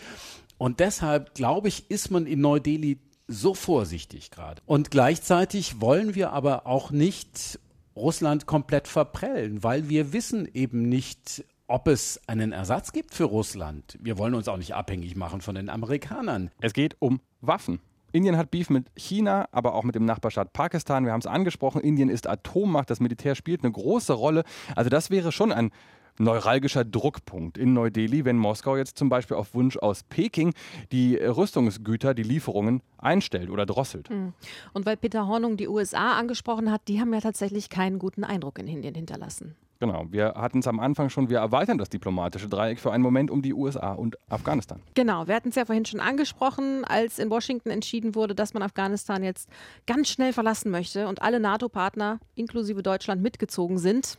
Und 0.57 0.79
deshalb, 0.79 1.35
glaube 1.35 1.67
ich, 1.67 1.91
ist 1.91 2.09
man 2.09 2.25
in 2.25 2.39
Neu-Delhi 2.39 2.99
so 3.27 3.53
vorsichtig 3.53 4.31
gerade. 4.31 4.61
Und 4.65 4.91
gleichzeitig 4.91 5.81
wollen 5.81 6.15
wir 6.15 6.31
aber 6.31 6.67
auch 6.67 6.91
nicht 6.91 7.59
Russland 7.97 8.45
komplett 8.45 8.87
verprellen, 8.87 9.61
weil 9.61 9.89
wir 9.89 10.13
wissen 10.13 10.47
eben 10.53 10.87
nicht, 10.87 11.43
ob 11.69 11.87
es 11.87 12.19
einen 12.27 12.51
Ersatz 12.51 12.91
gibt 12.91 13.13
für 13.13 13.25
Russland. 13.25 13.97
Wir 14.01 14.17
wollen 14.17 14.33
uns 14.33 14.47
auch 14.47 14.57
nicht 14.57 14.73
abhängig 14.73 15.15
machen 15.15 15.39
von 15.39 15.55
den 15.55 15.69
Amerikanern. 15.69 16.49
Es 16.59 16.73
geht 16.73 16.95
um 16.99 17.21
Waffen. 17.41 17.79
Indien 18.11 18.37
hat 18.37 18.49
Beef 18.49 18.71
mit 18.71 18.87
China, 18.95 19.47
aber 19.51 19.75
auch 19.75 19.83
mit 19.83 19.93
dem 19.93 20.03
Nachbarstaat 20.03 20.51
Pakistan. 20.51 21.05
Wir 21.05 21.11
haben 21.11 21.19
es 21.19 21.27
angesprochen, 21.27 21.81
Indien 21.81 22.09
ist 22.09 22.27
Atommacht, 22.27 22.89
das 22.89 22.99
Militär 22.99 23.35
spielt 23.35 23.63
eine 23.63 23.71
große 23.71 24.13
Rolle. 24.13 24.43
Also 24.75 24.89
das 24.89 25.11
wäre 25.11 25.31
schon 25.31 25.51
ein 25.51 25.69
neuralgischer 26.17 26.83
Druckpunkt 26.83 27.57
in 27.57 27.73
Neu-Delhi, 27.73 28.25
wenn 28.25 28.37
Moskau 28.37 28.75
jetzt 28.75 28.97
zum 28.97 29.09
Beispiel 29.09 29.37
auf 29.37 29.53
Wunsch 29.53 29.77
aus 29.77 30.03
Peking 30.03 30.53
die 30.91 31.15
Rüstungsgüter, 31.15 32.15
die 32.15 32.23
Lieferungen 32.23 32.81
einstellt 32.97 33.51
oder 33.51 33.67
drosselt. 33.67 34.09
Hm. 34.09 34.33
Und 34.73 34.85
weil 34.87 34.97
Peter 34.97 35.27
Hornung 35.27 35.55
die 35.55 35.67
USA 35.67 36.17
angesprochen 36.17 36.71
hat, 36.71 36.81
die 36.87 36.99
haben 36.99 37.13
ja 37.13 37.21
tatsächlich 37.21 37.69
keinen 37.69 37.99
guten 37.99 38.23
Eindruck 38.23 38.57
in 38.57 38.67
Indien 38.67 38.95
hinterlassen. 38.95 39.55
Genau, 39.81 40.05
wir 40.09 40.33
hatten 40.35 40.59
es 40.59 40.67
am 40.67 40.77
Anfang 40.81 41.09
schon, 41.09 41.29
wir 41.29 41.37
erweitern 41.37 41.77
das 41.77 41.87
diplomatische 41.87 42.49
Dreieck 42.49 42.81
für 42.81 42.91
einen 42.91 43.01
Moment 43.01 43.31
um 43.31 43.41
die 43.41 43.53
USA 43.53 43.93
und 43.93 44.17
Afghanistan. 44.27 44.81
Genau, 44.93 45.25
wir 45.27 45.35
hatten 45.35 45.49
es 45.49 45.55
ja 45.55 45.63
vorhin 45.63 45.85
schon 45.85 46.01
angesprochen, 46.01 46.83
als 46.83 47.17
in 47.17 47.29
Washington 47.29 47.69
entschieden 47.69 48.13
wurde, 48.13 48.35
dass 48.35 48.53
man 48.53 48.61
Afghanistan 48.61 49.23
jetzt 49.23 49.49
ganz 49.87 50.09
schnell 50.09 50.33
verlassen 50.33 50.69
möchte 50.69 51.07
und 51.07 51.21
alle 51.21 51.39
NATO-Partner 51.39 52.19
inklusive 52.35 52.83
Deutschland 52.83 53.21
mitgezogen 53.21 53.77
sind. 53.77 54.17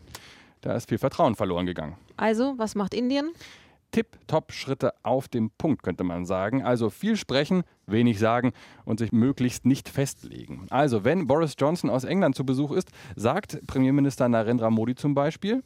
Da 0.63 0.75
ist 0.75 0.89
viel 0.89 0.99
Vertrauen 0.99 1.35
verloren 1.35 1.67
gegangen. 1.67 1.97
Also, 2.17 2.55
was 2.57 2.75
macht 2.75 2.95
Indien? 2.95 3.31
Tipp-Top-Schritte 3.91 4.93
auf 5.03 5.29
dem 5.29 5.51
Punkt, 5.51 5.83
könnte 5.83 6.05
man 6.05 6.25
sagen. 6.25 6.63
Also 6.63 6.91
viel 6.91 7.17
sprechen, 7.17 7.63
wenig 7.87 8.19
sagen 8.19 8.53
und 8.85 8.99
sich 8.99 9.13
möglichst 9.13 9.67
nicht 9.67 9.89
festlegen. 9.89 10.67
Also, 10.71 11.05
wenn 11.05 11.27
Boris 11.27 11.55
Johnson 11.59 11.91
aus 11.91 12.05
England 12.05 12.35
zu 12.37 12.45
Besuch 12.45 12.73
ist, 12.73 12.91
sagt 13.17 13.67
Premierminister 13.67 14.29
Narendra 14.29 14.71
Modi 14.71 14.95
zum 14.95 15.15
Beispiel: 15.15 15.63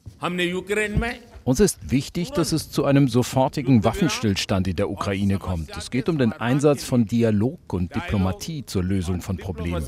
Uns 1.45 1.61
ist 1.61 1.91
wichtig, 1.91 2.31
dass 2.31 2.53
es 2.53 2.71
zu 2.71 2.85
einem 2.85 3.09
sofortigen 3.09 3.85
Waffenstillstand 3.85 4.69
in 4.69 4.77
der 4.77 4.91
Ukraine 4.91 5.39
kommt. 5.39 5.77
Es 5.77 5.91
geht 5.91 6.09
um 6.09 6.19
den 6.19 6.33
Einsatz 6.33 6.85
von 6.85 7.05
Dialog 7.05 7.73
und 7.73 7.95
Diplomatie 7.95 8.65
zur 8.65 8.83
Lösung 8.83 9.21
von 9.21 9.37
Problemen. 9.37 9.83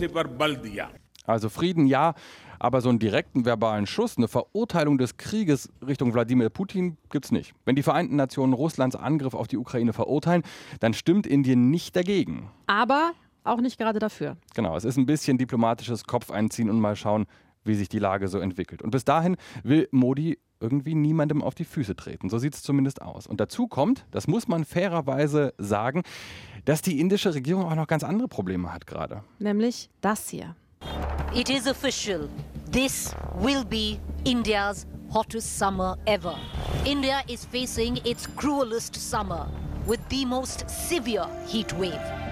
Also 1.26 1.48
Frieden 1.48 1.86
ja, 1.86 2.14
aber 2.58 2.80
so 2.80 2.88
einen 2.88 2.98
direkten 2.98 3.44
verbalen 3.44 3.86
Schuss, 3.86 4.16
eine 4.16 4.28
Verurteilung 4.28 4.98
des 4.98 5.16
Krieges 5.16 5.68
Richtung 5.86 6.14
Wladimir 6.14 6.50
Putin 6.50 6.96
gibt 7.10 7.26
es 7.26 7.32
nicht. 7.32 7.54
Wenn 7.64 7.76
die 7.76 7.82
Vereinten 7.82 8.16
Nationen 8.16 8.52
Russlands 8.52 8.96
Angriff 8.96 9.34
auf 9.34 9.48
die 9.48 9.56
Ukraine 9.56 9.92
verurteilen, 9.92 10.42
dann 10.80 10.94
stimmt 10.94 11.26
Indien 11.26 11.70
nicht 11.70 11.96
dagegen. 11.96 12.50
Aber 12.66 13.12
auch 13.44 13.60
nicht 13.60 13.78
gerade 13.78 13.98
dafür. 13.98 14.36
Genau, 14.54 14.76
es 14.76 14.84
ist 14.84 14.96
ein 14.96 15.06
bisschen 15.06 15.38
diplomatisches 15.38 16.04
Kopf 16.04 16.30
einziehen 16.30 16.68
und 16.68 16.80
mal 16.80 16.96
schauen, 16.96 17.26
wie 17.64 17.74
sich 17.74 17.88
die 17.88 17.98
Lage 17.98 18.28
so 18.28 18.38
entwickelt. 18.38 18.82
Und 18.82 18.90
bis 18.90 19.04
dahin 19.04 19.36
will 19.62 19.88
Modi 19.90 20.38
irgendwie 20.60 20.94
niemandem 20.94 21.42
auf 21.42 21.54
die 21.54 21.64
Füße 21.64 21.96
treten. 21.96 22.30
So 22.30 22.38
sieht 22.38 22.54
es 22.54 22.62
zumindest 22.62 23.02
aus. 23.02 23.26
Und 23.26 23.40
dazu 23.40 23.66
kommt, 23.68 24.06
das 24.10 24.26
muss 24.26 24.48
man 24.48 24.64
fairerweise 24.64 25.52
sagen, 25.58 26.02
dass 26.64 26.82
die 26.82 26.98
indische 26.98 27.34
Regierung 27.34 27.64
auch 27.64 27.74
noch 27.74 27.86
ganz 27.86 28.04
andere 28.04 28.28
Probleme 28.28 28.72
hat 28.72 28.86
gerade. 28.86 29.22
Nämlich 29.38 29.90
das 30.00 30.28
hier. 30.28 30.56
It 31.34 31.50
is 31.50 31.66
official. 31.66 32.30
This 32.66 33.14
will 33.34 33.64
be 33.64 34.00
India's 34.24 34.86
hottest 35.12 35.56
summer 35.56 35.96
ever. 36.06 36.36
India 36.84 37.22
is 37.28 37.44
facing 37.44 37.98
its 38.06 38.26
cruelest 38.26 38.96
summer 38.96 39.48
with 39.86 40.06
the 40.08 40.24
most 40.24 40.68
severe 40.68 41.26
heat 41.46 41.72
wave. 41.74 42.25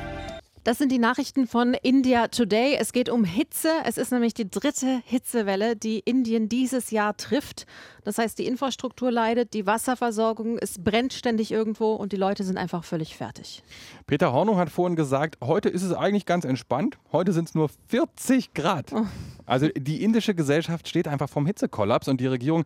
Das 0.64 0.78
sind 0.78 0.90
die 0.90 0.98
Nachrichten 0.98 1.46
von 1.46 1.74
India 1.82 2.28
Today. 2.28 2.78
Es 2.80 2.94
geht 2.94 3.10
um 3.10 3.24
Hitze. 3.24 3.68
Es 3.84 3.98
ist 3.98 4.12
nämlich 4.12 4.32
die 4.32 4.48
dritte 4.48 5.02
Hitzewelle, 5.04 5.76
die 5.76 5.98
Indien 5.98 6.48
dieses 6.48 6.90
Jahr 6.90 7.18
trifft. 7.18 7.66
Das 8.02 8.16
heißt, 8.16 8.38
die 8.38 8.46
Infrastruktur 8.46 9.12
leidet, 9.12 9.52
die 9.52 9.66
Wasserversorgung, 9.66 10.56
es 10.56 10.82
brennt 10.82 11.12
ständig 11.12 11.52
irgendwo 11.52 11.92
und 11.92 12.12
die 12.12 12.16
Leute 12.16 12.44
sind 12.44 12.56
einfach 12.56 12.82
völlig 12.82 13.14
fertig. 13.14 13.62
Peter 14.06 14.32
Hornung 14.32 14.56
hat 14.56 14.70
vorhin 14.70 14.96
gesagt, 14.96 15.36
heute 15.42 15.68
ist 15.68 15.82
es 15.82 15.92
eigentlich 15.92 16.24
ganz 16.24 16.46
entspannt. 16.46 16.96
Heute 17.12 17.34
sind 17.34 17.50
es 17.50 17.54
nur 17.54 17.68
40 17.88 18.54
Grad. 18.54 18.90
Oh. 18.94 19.04
Also 19.44 19.68
die 19.68 20.02
indische 20.02 20.34
Gesellschaft 20.34 20.88
steht 20.88 21.08
einfach 21.08 21.28
vom 21.28 21.44
Hitzekollaps 21.44 22.08
und 22.08 22.22
die 22.22 22.26
Regierung, 22.26 22.64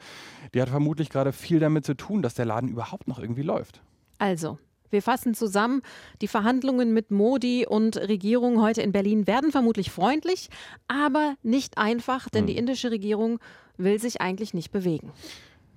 die 0.55 0.63
hat 0.63 0.69
vermutlich 0.69 1.11
gerade 1.11 1.33
viel 1.33 1.59
damit 1.59 1.85
zu 1.85 1.95
tun, 1.95 2.23
dass 2.23 2.35
der 2.35 2.45
Laden 2.45 2.69
überhaupt 2.69 3.09
noch 3.09 3.19
irgendwie 3.19 3.43
läuft. 3.43 3.81
Also, 4.19 4.59
Wir 4.91 5.03
fassen 5.03 5.35
zusammen, 5.35 5.83
die 6.21 6.29
Verhandlungen 6.29 6.93
mit 6.93 7.11
Modi 7.11 7.67
und 7.67 7.97
Regierung 7.97 8.61
heute 8.61 8.83
in 8.83 8.93
Berlin 8.93 9.27
werden 9.27 9.53
vermutlich 9.53 9.91
freundlich, 9.91 10.49
aber 10.87 11.35
nicht 11.43 11.79
einfach, 11.79 12.29
denn 12.29 12.47
die 12.47 12.55
hm. 12.55 12.61
indische 12.61 12.91
Regierung 12.91 13.39
will 13.77 14.01
sich 14.01 14.21
eigentlich 14.21 14.55
nicht 14.55 14.71
bewegen. 14.71 15.13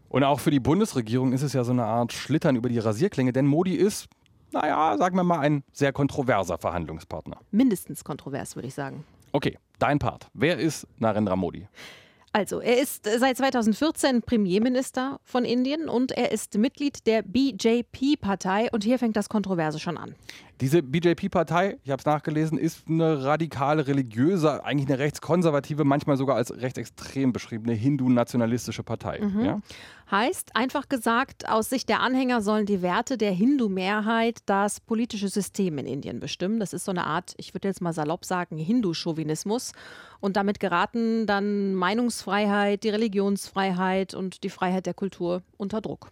Und 0.09 0.23
auch 0.23 0.39
für 0.39 0.51
die 0.51 0.59
Bundesregierung 0.59 1.31
ist 1.31 1.41
es 1.41 1.53
ja 1.53 1.63
so 1.63 1.71
eine 1.71 1.85
Art 1.85 2.11
Schlittern 2.11 2.55
über 2.55 2.67
die 2.67 2.79
Rasierklinge, 2.79 3.31
denn 3.31 3.47
Modi 3.47 3.75
ist, 3.75 4.07
naja, 4.51 4.97
sagen 4.97 5.15
wir 5.15 5.23
mal, 5.23 5.39
ein 5.39 5.63
sehr 5.71 5.93
kontroverser 5.93 6.57
Verhandlungspartner. 6.57 7.37
Mindestens 7.51 8.03
kontrovers, 8.03 8.55
würde 8.55 8.67
ich 8.67 8.73
sagen. 8.73 9.05
Okay, 9.31 9.57
dein 9.79 9.99
Part. 9.99 10.27
Wer 10.33 10.57
ist 10.57 10.85
Narendra 10.97 11.37
Modi? 11.37 11.67
Also, 12.33 12.61
er 12.61 12.79
ist 12.79 13.05
seit 13.19 13.35
2014 13.35 14.21
Premierminister 14.21 15.19
von 15.25 15.43
Indien 15.43 15.89
und 15.89 16.13
er 16.13 16.31
ist 16.31 16.57
Mitglied 16.57 17.05
der 17.05 17.23
BJP-Partei 17.23 18.69
und 18.71 18.85
hier 18.85 18.99
fängt 18.99 19.17
das 19.17 19.27
Kontroverse 19.27 19.79
schon 19.79 19.97
an. 19.97 20.15
Diese 20.61 20.83
BJP-Partei, 20.83 21.79
ich 21.83 21.89
habe 21.89 21.99
es 21.99 22.05
nachgelesen, 22.05 22.59
ist 22.59 22.87
eine 22.87 23.23
radikale, 23.23 23.87
religiöse, 23.87 24.63
eigentlich 24.63 24.87
eine 24.87 24.99
rechtskonservative, 24.99 25.85
manchmal 25.85 26.17
sogar 26.17 26.35
als 26.35 26.55
rechtsextrem 26.55 27.33
beschriebene 27.33 27.73
hindu-nationalistische 27.73 28.83
Partei. 28.83 29.21
Mhm. 29.21 29.43
Ja? 29.43 29.59
Heißt, 30.11 30.55
einfach 30.55 30.87
gesagt, 30.87 31.49
aus 31.49 31.69
Sicht 31.69 31.89
der 31.89 32.01
Anhänger 32.01 32.41
sollen 32.41 32.67
die 32.67 32.83
Werte 32.83 33.17
der 33.17 33.31
Hindu-Mehrheit 33.31 34.37
das 34.45 34.79
politische 34.79 35.29
System 35.29 35.79
in 35.79 35.87
Indien 35.87 36.19
bestimmen. 36.19 36.59
Das 36.59 36.73
ist 36.73 36.85
so 36.85 36.91
eine 36.91 37.07
Art, 37.07 37.33
ich 37.37 37.55
würde 37.55 37.67
jetzt 37.67 37.81
mal 37.81 37.93
salopp 37.93 38.23
sagen, 38.23 38.57
Hindu-Chauvinismus. 38.57 39.71
Und 40.19 40.37
damit 40.37 40.59
geraten 40.59 41.25
dann 41.25 41.73
Meinungsfreiheit, 41.73 42.83
die 42.83 42.89
Religionsfreiheit 42.89 44.13
und 44.13 44.43
die 44.43 44.49
Freiheit 44.49 44.85
der 44.85 44.93
Kultur 44.93 45.41
unter 45.57 45.81
Druck. 45.81 46.11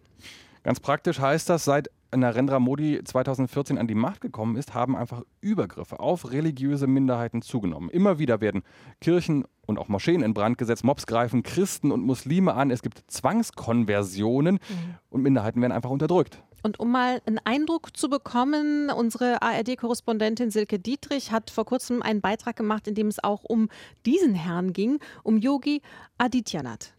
Ganz 0.64 0.80
praktisch 0.80 1.20
heißt 1.20 1.50
das, 1.50 1.66
seit 1.66 1.90
Narendra 2.16 2.60
Modi 2.60 3.02
2014 3.04 3.78
an 3.78 3.88
die 3.88 3.96
Macht 3.96 4.22
gekommen 4.22 4.56
ist, 4.56 4.74
haben 4.74 4.96
einfach 4.96 5.24
Übergriffe 5.42 6.00
auf 6.00 6.32
religiöse 6.32 6.88
Minderheiten 6.88 7.42
zugenommen. 7.42 7.90
Immer 7.90 8.20
wieder 8.20 8.42
werden 8.42 8.64
Kirchen 9.02 9.46
und 9.66 9.78
auch 9.78 9.88
Moscheen 9.88 10.24
in 10.24 10.34
Brand 10.34 10.58
gesetzt, 10.58 10.84
Mobs 10.84 11.06
greifen 11.06 11.44
Christen 11.44 11.92
und 11.92 12.02
Muslime 12.02 12.56
an, 12.56 12.72
es 12.72 12.82
gibt 12.82 13.04
Zwangskonversionen 13.08 14.56
mhm. 14.56 14.96
und 15.10 15.22
Minderheiten 15.22 15.62
werden 15.62 15.74
einfach 15.74 15.92
unterdrückt. 15.92 16.42
Und 16.64 16.80
um 16.80 16.92
mal 16.92 17.22
einen 17.26 17.40
Eindruck 17.46 17.96
zu 17.96 18.10
bekommen, 18.10 18.90
unsere 18.90 19.42
ARD-Korrespondentin 19.42 20.52
Silke 20.52 20.80
Dietrich 20.80 21.32
hat 21.32 21.50
vor 21.52 21.66
kurzem 21.66 22.02
einen 22.02 22.22
Beitrag 22.22 22.56
gemacht, 22.56 22.88
in 22.88 22.96
dem 22.96 23.08
es 23.08 23.24
auch 23.24 23.44
um 23.44 23.70
diesen 24.06 24.34
Herrn 24.34 24.74
ging, 24.74 25.00
um 25.24 25.38
Yogi 25.38 25.82
Adityanath. 26.18 26.94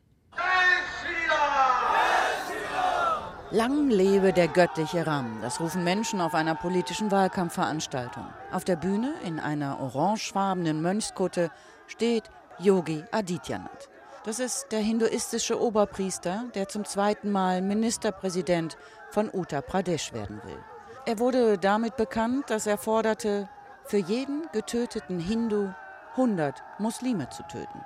Lang 3.53 3.91
lebe 3.91 4.33
der 4.33 4.47
göttliche 4.47 5.09
Ram. 5.09 5.41
Das 5.43 5.59
rufen 5.59 5.83
Menschen 5.83 6.21
auf 6.21 6.35
einer 6.35 6.55
politischen 6.55 7.11
Wahlkampfveranstaltung. 7.11 8.25
Auf 8.53 8.63
der 8.63 8.77
Bühne 8.77 9.13
in 9.25 9.41
einer 9.41 9.81
orangefarbenen 9.81 10.81
Mönchskutte 10.81 11.51
steht 11.89 12.31
Yogi 12.61 13.05
Adityanath. 13.11 13.89
Das 14.25 14.39
ist 14.39 14.67
der 14.71 14.79
hinduistische 14.79 15.61
Oberpriester, 15.61 16.45
der 16.55 16.69
zum 16.69 16.85
zweiten 16.85 17.33
Mal 17.33 17.61
Ministerpräsident 17.61 18.77
von 19.11 19.29
Uttar 19.33 19.63
Pradesh 19.63 20.13
werden 20.13 20.41
will. 20.45 20.59
Er 21.07 21.19
wurde 21.19 21.59
damit 21.59 21.97
bekannt, 21.97 22.51
dass 22.51 22.69
er 22.69 22.79
forderte, 22.79 23.49
für 23.85 23.99
jeden 23.99 24.49
getöteten 24.53 25.19
Hindu 25.19 25.71
100 26.13 26.63
Muslime 26.79 27.29
zu 27.31 27.43
töten. 27.49 27.85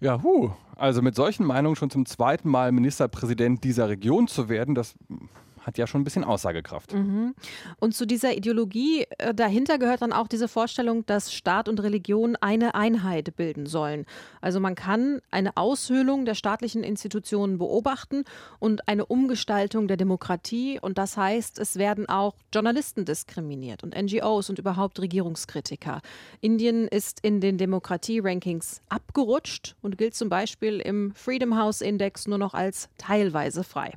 Ja, 0.00 0.22
hu. 0.22 0.50
Also 0.76 1.02
mit 1.02 1.14
solchen 1.14 1.44
Meinungen 1.44 1.76
schon 1.76 1.90
zum 1.90 2.04
zweiten 2.04 2.48
Mal 2.48 2.72
Ministerpräsident 2.72 3.62
dieser 3.64 3.88
Region 3.88 4.26
zu 4.26 4.48
werden, 4.48 4.74
das 4.74 4.94
hat 5.66 5.78
ja 5.78 5.86
schon 5.86 6.00
ein 6.00 6.04
bisschen 6.04 6.24
Aussagekraft. 6.24 6.94
Mhm. 6.94 7.34
Und 7.78 7.94
zu 7.94 8.06
dieser 8.06 8.36
Ideologie 8.36 9.06
äh, 9.18 9.34
dahinter 9.34 9.78
gehört 9.78 10.02
dann 10.02 10.12
auch 10.12 10.28
diese 10.28 10.48
Vorstellung, 10.48 11.06
dass 11.06 11.32
Staat 11.32 11.68
und 11.68 11.82
Religion 11.82 12.36
eine 12.36 12.74
Einheit 12.74 13.36
bilden 13.36 13.66
sollen. 13.66 14.06
Also 14.40 14.60
man 14.60 14.74
kann 14.74 15.20
eine 15.30 15.56
Aushöhlung 15.56 16.24
der 16.24 16.34
staatlichen 16.34 16.84
Institutionen 16.84 17.58
beobachten 17.58 18.24
und 18.58 18.88
eine 18.88 19.06
Umgestaltung 19.06 19.88
der 19.88 19.96
Demokratie. 19.96 20.78
Und 20.80 20.98
das 20.98 21.16
heißt, 21.16 21.58
es 21.58 21.76
werden 21.76 22.08
auch 22.08 22.34
Journalisten 22.52 23.04
diskriminiert 23.04 23.82
und 23.82 23.94
NGOs 23.94 24.50
und 24.50 24.58
überhaupt 24.58 25.00
Regierungskritiker. 25.00 26.00
Indien 26.40 26.88
ist 26.88 27.20
in 27.20 27.40
den 27.40 27.58
Demokratie-Rankings 27.58 28.80
abgerutscht 28.88 29.76
und 29.82 29.98
gilt 29.98 30.14
zum 30.14 30.28
Beispiel 30.28 30.80
im 30.80 31.14
Freedom 31.14 31.56
House 31.56 31.80
Index 31.80 32.26
nur 32.26 32.38
noch 32.38 32.54
als 32.54 32.88
teilweise 32.98 33.64
frei. 33.64 33.92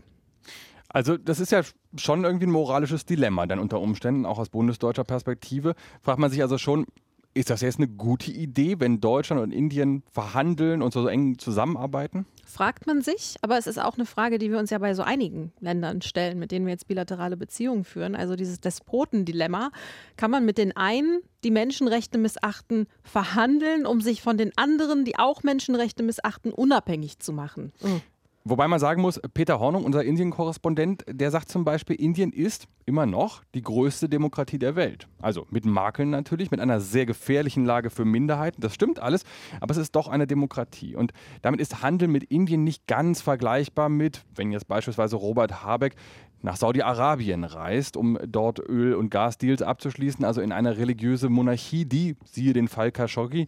Also 0.97 1.15
das 1.15 1.39
ist 1.39 1.51
ja 1.51 1.61
schon 1.95 2.23
irgendwie 2.23 2.47
ein 2.47 2.51
moralisches 2.51 3.05
Dilemma, 3.05 3.45
dann 3.45 3.59
unter 3.59 3.79
Umständen, 3.79 4.25
auch 4.25 4.39
aus 4.39 4.49
bundesdeutscher 4.49 5.03
Perspektive. 5.03 5.75
Fragt 6.01 6.17
man 6.17 6.31
sich 6.31 6.41
also 6.41 6.57
schon, 6.57 6.87
ist 7.35 7.51
das 7.51 7.61
jetzt 7.61 7.77
eine 7.77 7.87
gute 7.87 8.31
Idee, 8.31 8.79
wenn 8.79 8.99
Deutschland 8.99 9.39
und 9.39 9.51
Indien 9.51 10.01
verhandeln 10.11 10.81
und 10.81 10.91
so, 10.91 11.03
so 11.03 11.07
eng 11.07 11.37
zusammenarbeiten? 11.37 12.25
Fragt 12.47 12.87
man 12.87 13.03
sich, 13.03 13.35
aber 13.43 13.59
es 13.59 13.67
ist 13.67 13.77
auch 13.77 13.93
eine 13.93 14.07
Frage, 14.07 14.39
die 14.39 14.49
wir 14.49 14.57
uns 14.57 14.71
ja 14.71 14.79
bei 14.79 14.95
so 14.95 15.03
einigen 15.03 15.51
Ländern 15.59 16.01
stellen, 16.01 16.39
mit 16.39 16.49
denen 16.49 16.65
wir 16.65 16.73
jetzt 16.73 16.87
bilaterale 16.87 17.37
Beziehungen 17.37 17.83
führen. 17.83 18.15
Also 18.15 18.35
dieses 18.35 18.59
Despotendilemma. 18.59 19.69
Kann 20.15 20.31
man 20.31 20.45
mit 20.45 20.57
den 20.57 20.75
einen, 20.75 21.21
die 21.43 21.51
Menschenrechte 21.51 22.17
missachten, 22.17 22.87
verhandeln, 23.03 23.85
um 23.85 24.01
sich 24.01 24.23
von 24.23 24.39
den 24.39 24.51
anderen, 24.55 25.05
die 25.05 25.19
auch 25.19 25.43
Menschenrechte 25.43 26.01
missachten, 26.01 26.51
unabhängig 26.51 27.19
zu 27.19 27.33
machen? 27.33 27.71
Mhm. 27.83 28.01
Wobei 28.49 28.69
man 28.69 28.79
sagen 28.79 29.01
muss, 29.01 29.19
Peter 29.33 29.59
Hornung, 29.59 29.83
unser 29.83 30.05
Indien-Korrespondent, 30.05 31.03
der 31.09 31.31
sagt 31.31 31.49
zum 31.49 31.65
Beispiel, 31.65 31.97
Indien 31.97 32.31
ist 32.31 32.67
immer 32.85 33.05
noch 33.05 33.43
die 33.53 33.61
größte 33.61 34.07
Demokratie 34.07 34.57
der 34.57 34.77
Welt. 34.77 35.09
Also 35.21 35.45
mit 35.49 35.65
Makeln 35.65 36.11
natürlich, 36.11 36.49
mit 36.49 36.61
einer 36.61 36.79
sehr 36.79 37.05
gefährlichen 37.05 37.65
Lage 37.65 37.89
für 37.89 38.05
Minderheiten. 38.05 38.61
Das 38.61 38.73
stimmt 38.73 38.99
alles, 38.99 39.25
aber 39.59 39.71
es 39.71 39.77
ist 39.77 39.97
doch 39.97 40.07
eine 40.07 40.27
Demokratie. 40.27 40.95
Und 40.95 41.11
damit 41.41 41.59
ist 41.59 41.81
Handel 41.81 42.07
mit 42.07 42.23
Indien 42.23 42.63
nicht 42.63 42.87
ganz 42.87 43.19
vergleichbar 43.19 43.89
mit, 43.89 44.23
wenn 44.33 44.53
jetzt 44.53 44.69
beispielsweise 44.69 45.17
Robert 45.17 45.65
Habeck 45.65 45.95
nach 46.41 46.55
Saudi-Arabien 46.55 47.43
reist, 47.43 47.97
um 47.97 48.17
dort 48.25 48.59
Öl- 48.59 48.95
und 48.95 49.09
Gasdeals 49.09 49.61
abzuschließen, 49.61 50.23
also 50.23 50.39
in 50.39 50.53
eine 50.53 50.77
religiöse 50.77 51.27
Monarchie, 51.27 51.83
die, 51.83 52.15
siehe 52.23 52.53
den 52.53 52.69
Fall 52.69 52.93
Khashoggi, 52.93 53.47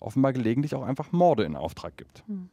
offenbar 0.00 0.32
gelegentlich 0.32 0.74
auch 0.74 0.82
einfach 0.82 1.12
Morde 1.12 1.44
in 1.44 1.54
Auftrag 1.54 1.96
gibt. 1.96 2.24
Hm. 2.26 2.48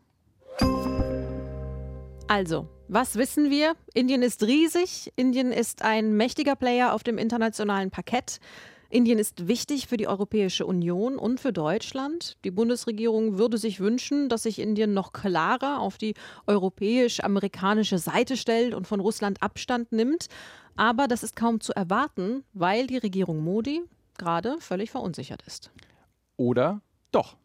Also, 2.29 2.67
was 2.87 3.15
wissen 3.15 3.49
wir? 3.49 3.73
Indien 3.95 4.21
ist 4.21 4.43
riesig. 4.43 5.11
Indien 5.15 5.51
ist 5.51 5.81
ein 5.81 6.15
mächtiger 6.15 6.55
Player 6.55 6.93
auf 6.93 7.01
dem 7.01 7.17
internationalen 7.17 7.89
Parkett. 7.89 8.39
Indien 8.91 9.17
ist 9.17 9.47
wichtig 9.47 9.87
für 9.87 9.97
die 9.97 10.07
Europäische 10.07 10.67
Union 10.67 11.17
und 11.17 11.39
für 11.39 11.51
Deutschland. 11.51 12.37
Die 12.43 12.51
Bundesregierung 12.51 13.39
würde 13.39 13.57
sich 13.57 13.79
wünschen, 13.79 14.29
dass 14.29 14.43
sich 14.43 14.59
Indien 14.59 14.93
noch 14.93 15.11
klarer 15.11 15.79
auf 15.79 15.97
die 15.97 16.13
europäisch-amerikanische 16.45 17.97
Seite 17.97 18.37
stellt 18.37 18.75
und 18.75 18.85
von 18.85 18.99
Russland 18.99 19.41
Abstand 19.41 19.91
nimmt. 19.91 20.27
Aber 20.75 21.07
das 21.07 21.23
ist 21.23 21.35
kaum 21.35 21.61
zu 21.61 21.73
erwarten, 21.73 22.43
weil 22.53 22.85
die 22.85 22.97
Regierung 22.97 23.43
Modi 23.43 23.81
gerade 24.19 24.57
völlig 24.59 24.91
verunsichert 24.91 25.41
ist. 25.47 25.71
Oder 26.37 26.81
doch. 27.11 27.37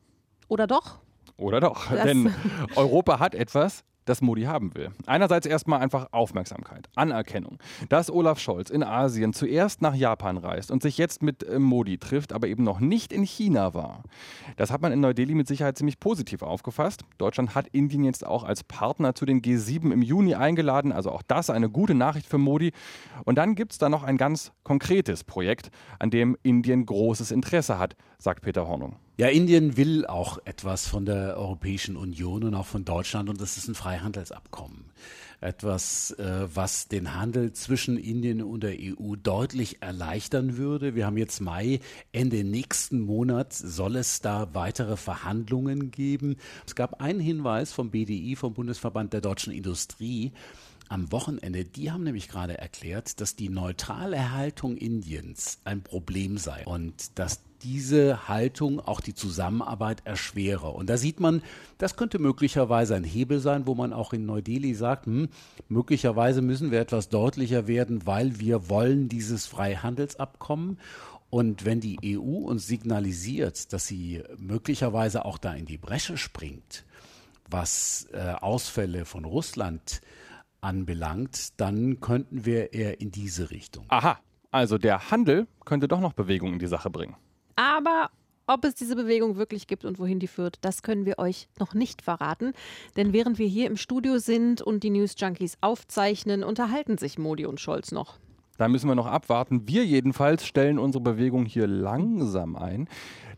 Oder 0.49 0.67
doch? 0.67 0.99
Oder 1.39 1.61
doch. 1.61 1.91
Das 1.91 2.05
Denn 2.05 2.35
Europa 2.77 3.19
hat 3.19 3.35
etwas, 3.35 3.83
das 4.05 4.21
Modi 4.21 4.43
haben 4.43 4.75
will. 4.75 4.91
Einerseits 5.07 5.47
erstmal 5.47 5.81
einfach 5.81 6.09
Aufmerksamkeit, 6.13 6.89
Anerkennung. 6.95 7.59
Dass 7.89 8.11
Olaf 8.11 8.39
Scholz 8.39 8.71
in 8.71 8.83
Asien 8.83 9.33
zuerst 9.33 9.83
nach 9.83 9.95
Japan 9.95 10.37
reist 10.37 10.71
und 10.71 10.83
sich 10.83 10.99
jetzt 10.99 11.23
mit 11.23 11.43
äh, 11.43 11.59
Modi 11.59 11.99
trifft, 11.99 12.33
aber 12.33 12.49
eben 12.49 12.65
noch 12.65 12.81
nicht 12.81 13.13
in 13.13 13.23
China 13.23 13.75
war. 13.75 14.03
Das 14.57 14.71
hat 14.71 14.83
man 14.83 14.93
in 14.93 15.01
Neu-Delhi 15.01 15.35
mit 15.35 15.49
Sicherheit 15.49 15.79
ziemlich 15.79 16.01
positiv 16.01 16.43
aufgefasst. 16.43 17.05
Deutschland 17.19 17.55
hat 17.55 17.69
Indien 17.69 18.05
jetzt 18.05 18.27
auch 18.27 18.45
als 18.45 18.65
Partner 18.65 19.15
zu 19.15 19.27
den 19.27 19.43
G7 19.43 19.93
im 19.93 20.03
Juni 20.03 20.35
eingeladen, 20.35 20.93
also 20.93 21.11
auch 21.11 21.23
das 21.23 21.51
eine 21.51 21.69
gute 21.69 21.95
Nachricht 21.95 22.27
für 22.27 22.39
Modi. 22.39 22.73
Und 23.25 23.37
dann 23.37 23.55
gibt 23.55 23.73
es 23.73 23.79
da 23.79 23.89
noch 23.89 24.03
ein 24.03 24.17
ganz 24.17 24.53
konkretes 24.65 25.23
Projekt, 25.23 25.71
an 25.99 26.11
dem 26.11 26.37
Indien 26.43 26.85
großes 26.87 27.31
Interesse 27.31 27.79
hat, 27.79 27.97
sagt 28.19 28.43
Peter 28.43 28.67
Hornung. 28.67 28.97
Ja, 29.17 29.29
Indien 29.29 29.77
will 29.77 30.07
auch 30.07 30.39
etwas 30.45 30.89
von 30.89 31.05
der 31.05 31.37
Europäischen 31.37 31.97
Union 31.97 32.43
und 32.43 32.55
auch 32.57 32.67
von 32.67 32.85
Deutschland 32.85 33.29
und 33.29 33.41
das 33.41 33.57
ist 33.57 33.69
ein 33.69 33.77
Freihandelsabkommen. 33.77 34.87
Etwas, 35.41 36.11
äh, 36.13 36.49
was 36.53 36.89
den 36.89 37.15
Handel 37.15 37.53
zwischen 37.53 37.97
Indien 37.97 38.43
und 38.43 38.65
der 38.65 38.77
EU 38.81 39.15
deutlich 39.15 39.83
erleichtern 39.83 40.57
würde. 40.57 40.97
Wir 40.97 41.07
haben 41.07 41.19
jetzt 41.19 41.41
Mai, 41.41 41.79
Ende 42.13 42.43
nächsten 42.43 42.99
Monats 43.01 43.59
soll 43.59 43.97
es 43.97 44.21
da 44.21 44.49
weitere 44.55 44.97
Verhandlungen 44.97 45.93
geben. 45.93 46.37
Es 46.67 46.75
gab 46.75 47.01
einen 47.01 47.21
Hinweis 47.21 47.73
vom 47.73 47.91
BDI, 47.91 48.35
vom 48.35 48.55
Bundesverband 48.55 49.13
der 49.13 49.21
deutschen 49.21 49.53
Industrie, 49.53 50.33
am 50.89 51.11
Wochenende, 51.13 51.65
die 51.65 51.91
haben 51.91 52.05
nämlich 52.05 52.29
gerade 52.29 52.59
erklärt, 52.59 53.21
dass 53.21 53.37
die 53.37 53.49
neutrale 53.49 54.33
Haltung 54.33 54.77
Indiens 54.77 55.59
ein 55.65 55.83
Problem 55.83 56.39
sei 56.39 56.65
und 56.65 57.19
dass 57.19 57.41
diese 57.63 58.29
Haltung 58.29 58.79
auch 58.79 59.01
die 59.01 59.15
Zusammenarbeit 59.15 60.03
erschwere. 60.05 60.69
Und 60.69 60.91
da 60.91 60.99
sieht 60.99 61.19
man, 61.19 61.43
das 61.79 61.97
könnte 61.97 62.19
möglicherweise 62.19 62.95
ein 62.95 63.05
Hebel 63.05 63.41
sein, 63.41 63.67
wo 63.67 63.75
man 63.75 63.93
auch 63.95 64.13
in 64.13 64.27
Neu-Delhi 64.27 64.75
sagt, 64.75 65.07
hm, 65.07 65.29
möglicherweise 65.69 66.43
müssen 66.43 66.71
wir 66.71 66.81
etwas 66.81 67.09
deutlicher 67.09 67.67
werden, 67.67 68.07
weil 68.07 68.39
wir 68.39 68.69
wollen 68.69 69.09
dieses 69.09 69.47
Freihandelsabkommen. 69.47 70.79
Und 71.31 71.65
wenn 71.65 71.81
die 71.81 71.99
EU 72.17 72.45
uns 72.45 72.67
signalisiert, 72.67 73.73
dass 73.73 73.87
sie 73.87 74.23
möglicherweise 74.39 75.25
auch 75.25 75.39
da 75.39 75.55
in 75.55 75.65
die 75.65 75.79
Bresche 75.79 76.19
springt, 76.19 76.85
was 77.51 78.07
äh, 78.13 78.35
Ausfälle 78.41 79.05
von 79.05 79.25
Russland 79.25 80.03
anbelangt, 80.65 81.61
dann 81.61 82.01
könnten 82.01 82.45
wir 82.45 82.73
eher 82.73 83.01
in 83.01 83.11
diese 83.11 83.51
Richtung. 83.51 83.85
Aha, 83.89 84.19
also 84.51 84.79
der 84.79 85.11
Handel 85.11 85.47
könnte 85.65 85.89
doch 85.89 86.01
noch 86.01 86.15
Bewegung 86.15 86.55
in 86.55 86.59
die 86.59 86.67
Sache 86.67 86.91
bringen. 86.91 87.17
Aber 87.57 88.11
ob 88.47 88.65
es 88.65 88.75
diese 88.75 88.97
Bewegung 88.97 89.37
wirklich 89.37 89.67
gibt 89.67 89.85
und 89.85 89.99
wohin 89.99 90.19
die 90.19 90.27
führt, 90.27 90.59
das 90.63 90.83
können 90.83 91.07
wir 91.07 91.19
euch 91.19 91.49
noch 91.59 91.75
nicht 91.75 92.03
verraten. 92.03 92.53
Denn 92.97 93.13
während 93.13 93.39
wir 93.39 93.47
hier 93.47 93.67
im 93.67 93.77
Studio 93.77 94.19
sind 94.19 94.61
und 94.61 94.83
die 94.83 94.91
News 94.91 95.15
Junkies 95.17 95.57
aufzeichnen, 95.61 96.45
unterhalten 96.45 96.99
sich 96.99 97.19
Modi 97.19 97.47
und 97.47 97.61
Scholz 97.61 97.93
noch. 97.93 98.19
Da 98.59 98.69
müssen 98.69 98.89
wir 98.89 98.95
noch 98.95 99.07
abwarten. 99.07 99.67
Wir 99.69 99.85
jedenfalls 99.85 100.47
stellen 100.47 100.79
unsere 100.79 101.03
Bewegung 101.03 101.45
hier 101.45 101.67
langsam 101.67 102.57
ein. 102.57 102.89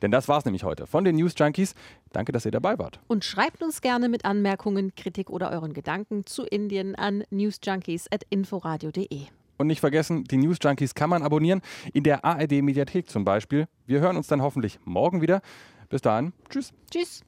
Denn 0.02 0.10
das 0.10 0.28
war 0.28 0.38
es 0.38 0.44
nämlich 0.44 0.64
heute 0.64 0.86
von 0.86 1.04
den 1.04 1.16
News 1.16 1.34
Junkies. 1.36 1.74
Danke, 2.12 2.32
dass 2.32 2.44
ihr 2.44 2.50
dabei 2.50 2.78
wart. 2.78 3.00
Und 3.06 3.24
schreibt 3.24 3.62
uns 3.62 3.80
gerne 3.80 4.08
mit 4.08 4.24
Anmerkungen, 4.24 4.94
Kritik 4.94 5.30
oder 5.30 5.50
euren 5.50 5.72
Gedanken 5.72 6.26
zu 6.26 6.44
Indien 6.44 6.94
an 6.94 7.24
newsjunkies.inforadio.de. 7.30 9.22
Und 9.58 9.68
nicht 9.68 9.80
vergessen, 9.80 10.24
die 10.24 10.36
News 10.36 10.58
Junkies 10.60 10.94
kann 10.94 11.08
man 11.08 11.22
abonnieren, 11.22 11.62
in 11.94 12.02
der 12.04 12.24
ARD 12.24 12.62
Mediathek 12.62 13.08
zum 13.08 13.24
Beispiel. 13.24 13.68
Wir 13.86 14.00
hören 14.00 14.18
uns 14.18 14.26
dann 14.26 14.42
hoffentlich 14.42 14.78
morgen 14.84 15.22
wieder. 15.22 15.40
Bis 15.88 16.02
dahin, 16.02 16.34
tschüss. 16.50 16.72
Tschüss. 16.90 17.22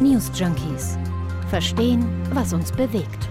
News 0.00 0.30
Junkies. 0.34 0.98
Verstehen, 1.48 2.06
was 2.32 2.52
uns 2.52 2.70
bewegt. 2.70 3.30